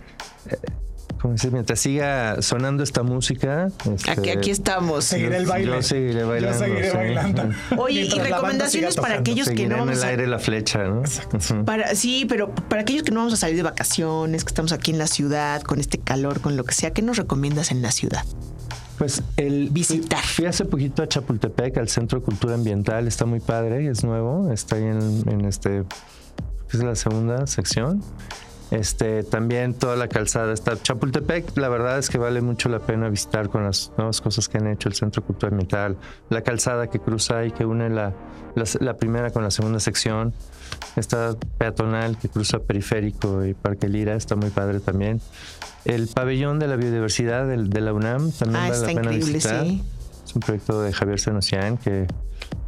¿cómo 1.21 1.35
decir? 1.35 1.53
Mientras 1.53 1.81
siga 1.81 2.41
sonando 2.43 2.83
esta 2.83 3.03
música. 3.03 3.69
Este, 3.93 4.11
aquí, 4.11 4.31
aquí 4.31 4.51
estamos. 4.51 5.05
Seguiré 5.05 5.37
el 5.39 5.47
baile. 5.47 5.73
Yo 5.73 5.83
seguiré 5.83 6.25
bailando. 6.25 6.59
Yo 6.59 6.65
seguiré 6.65 6.91
sí. 6.91 6.97
bailando. 6.97 7.51
Oye, 7.79 8.03
y 8.03 8.19
recomendaciones 8.19 8.97
para 8.97 9.17
aquellos 9.17 9.47
Seguiré 9.47 9.69
que 9.69 9.75
no 9.75 9.81
vamos 9.81 9.97
en 9.97 9.99
el 9.99 10.05
a... 10.05 10.09
aire 10.09 10.27
la 10.27 10.39
flecha, 10.39 10.85
¿no? 10.85 11.01
Exacto. 11.01 11.39
Para, 11.65 11.95
sí, 11.95 12.27
pero 12.29 12.55
para 12.55 12.83
aquellos 12.83 13.03
que 13.03 13.11
no 13.11 13.21
vamos 13.21 13.35
a 13.35 13.37
salir 13.37 13.57
de 13.57 13.63
vacaciones, 13.63 14.45
que 14.45 14.49
estamos 14.49 14.73
aquí 14.73 14.91
en 14.91 14.99
la 14.99 15.07
ciudad, 15.07 15.63
con 15.63 15.79
este 15.79 15.99
calor, 15.99 16.41
con 16.41 16.57
lo 16.57 16.65
que 16.65 16.75
sea, 16.75 16.93
¿qué 16.93 17.03
nos 17.03 17.17
recomiendas 17.17 17.71
en 17.71 17.83
la 17.83 17.93
ciudad? 17.93 18.25
Pues 18.99 19.23
el 19.37 19.71
visitar. 19.71 20.23
Fui 20.23 20.45
hace 20.45 20.65
poquito 20.65 21.03
a 21.03 21.09
Chapultepec, 21.09 21.77
al 21.79 21.89
Centro 21.89 22.21
de 22.21 22.25
Cultura 22.25 22.55
Ambiental, 22.55 23.09
está 23.09 23.25
muy 23.25 23.41
padre, 23.41 23.89
es 23.89 24.05
nuevo, 24.05 24.53
está 24.53 24.77
ahí 24.77 24.85
en, 24.85 25.25
en 25.27 25.45
este, 25.47 25.85
es 26.71 26.83
la 26.83 26.95
segunda 26.95 27.47
sección. 27.47 28.03
Este, 28.71 29.25
también 29.25 29.75
toda 29.75 29.97
la 29.97 30.07
calzada 30.07 30.53
está 30.53 30.81
Chapultepec, 30.81 31.57
la 31.57 31.69
verdad 31.69 31.99
es 31.99 32.09
que 32.09 32.19
vale 32.19 32.41
mucho 32.41 32.69
la 32.69 32.79
pena 32.79 33.09
visitar 33.09 33.49
con 33.49 33.65
las 33.65 33.91
nuevas 33.97 34.21
cosas 34.21 34.49
que 34.49 34.59
han 34.59 34.69
hecho 34.69 34.89
el 34.89 34.95
Centro 34.95 35.23
de 35.23 35.27
Cultura 35.27 35.51
Ambiental, 35.51 35.97
la 36.29 36.43
calzada 36.43 36.87
que 36.89 37.01
cruza 37.01 37.45
y 37.45 37.51
que 37.51 37.65
une 37.65 37.91
la, 37.91 38.13
la, 38.55 38.65
la 38.79 38.97
primera 38.97 39.31
con 39.31 39.43
la 39.43 39.51
segunda 39.51 39.81
sección, 39.81 40.33
esta 40.95 41.35
peatonal 41.59 42.17
que 42.17 42.29
cruza 42.29 42.61
Periférico 42.61 43.45
y 43.45 43.55
Parque 43.55 43.89
Lira, 43.89 44.15
está 44.15 44.37
muy 44.37 44.51
padre 44.51 44.79
también. 44.79 45.21
El 45.85 46.07
pabellón 46.07 46.61
de 46.61 46.69
la 46.69 46.77
biodiversidad 46.77 47.47
de, 47.49 47.57
de 47.65 47.81
la 47.81 47.93
UNAM 47.93 48.31
también 48.31 48.63
Ah, 48.63 48.69
vale 48.71 48.81
la 48.95 49.01
pena 49.03 49.11
visitar. 49.11 49.65
sí. 49.65 49.83
Es 50.25 50.35
un 50.37 50.43
proyecto 50.43 50.81
de 50.83 50.93
Javier 50.93 51.19
Senocian 51.19 51.77
que 51.77 52.07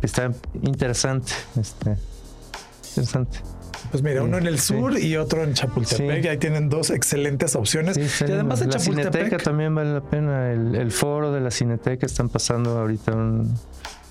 está 0.03 0.33
interesante. 0.63 1.31
Este, 1.61 1.97
interesante. 2.89 3.39
Pues 3.93 4.03
mira, 4.03 4.23
uno 4.23 4.39
en 4.39 4.47
el 4.47 4.59
sí. 4.59 4.75
sur 4.75 4.99
y 4.99 5.17
otro 5.19 5.45
en 5.45 5.53
Chapultepec. 5.53 6.23
Sí. 6.23 6.27
Y 6.27 6.29
ahí 6.29 6.39
tienen 6.39 6.71
dos 6.71 6.89
excelentes 6.89 7.55
opciones. 7.55 7.95
Sí, 7.97 8.25
y 8.27 8.33
además 8.33 8.61
de 8.61 8.67
la 8.67 8.79
Cineteca 8.79 9.11
Chapultepec. 9.13 9.43
también 9.43 9.75
vale 9.75 9.93
la 9.93 10.01
pena. 10.01 10.51
El, 10.51 10.75
el 10.75 10.91
foro 10.91 11.31
de 11.31 11.43
la 11.43 11.51
Cineteca 11.51 12.07
están 12.07 12.31
pasando 12.31 12.79
ahorita 12.79 13.13
un, 13.13 13.55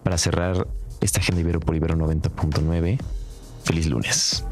para 0.03 0.19
cerrar 0.19 0.67
esta 1.01 1.21
agenda 1.21 1.41
Ibero 1.41 1.61
por 1.61 1.77
Ibero 1.77 1.95
90.9. 1.95 2.99
Feliz 3.63 3.87
lunes. 3.87 4.45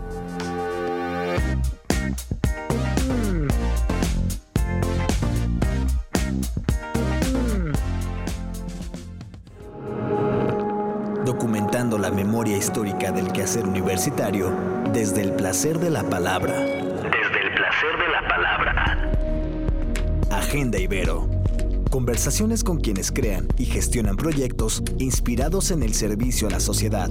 Documentando 11.25 11.99
la 11.99 12.11
memoria 12.11 12.57
histórica 12.57 13.11
del 13.11 13.33
quehacer 13.33 13.67
universitario 13.67 14.53
desde 14.93 15.23
el 15.23 15.33
placer 15.33 15.79
de 15.79 15.91
la 15.91 16.03
palabra. 16.09 16.55
Desde 16.55 17.41
el 17.43 17.55
placer 17.55 17.91
de 17.99 18.09
la 18.13 18.29
palabra. 18.29 19.13
Agenda 20.31 20.79
Ibero. 20.79 21.29
Conversaciones 21.91 22.65
con 22.65 22.81
quienes 22.81 23.11
crean 23.11 23.49
y 23.59 23.67
gestionan 23.67 24.17
proyectos 24.17 24.83
inspirados 24.99 25.71
en 25.71 25.83
el 25.83 25.95
servicio 25.95 26.49
a 26.49 26.51
la 26.51 26.61
sociedad. 26.61 27.11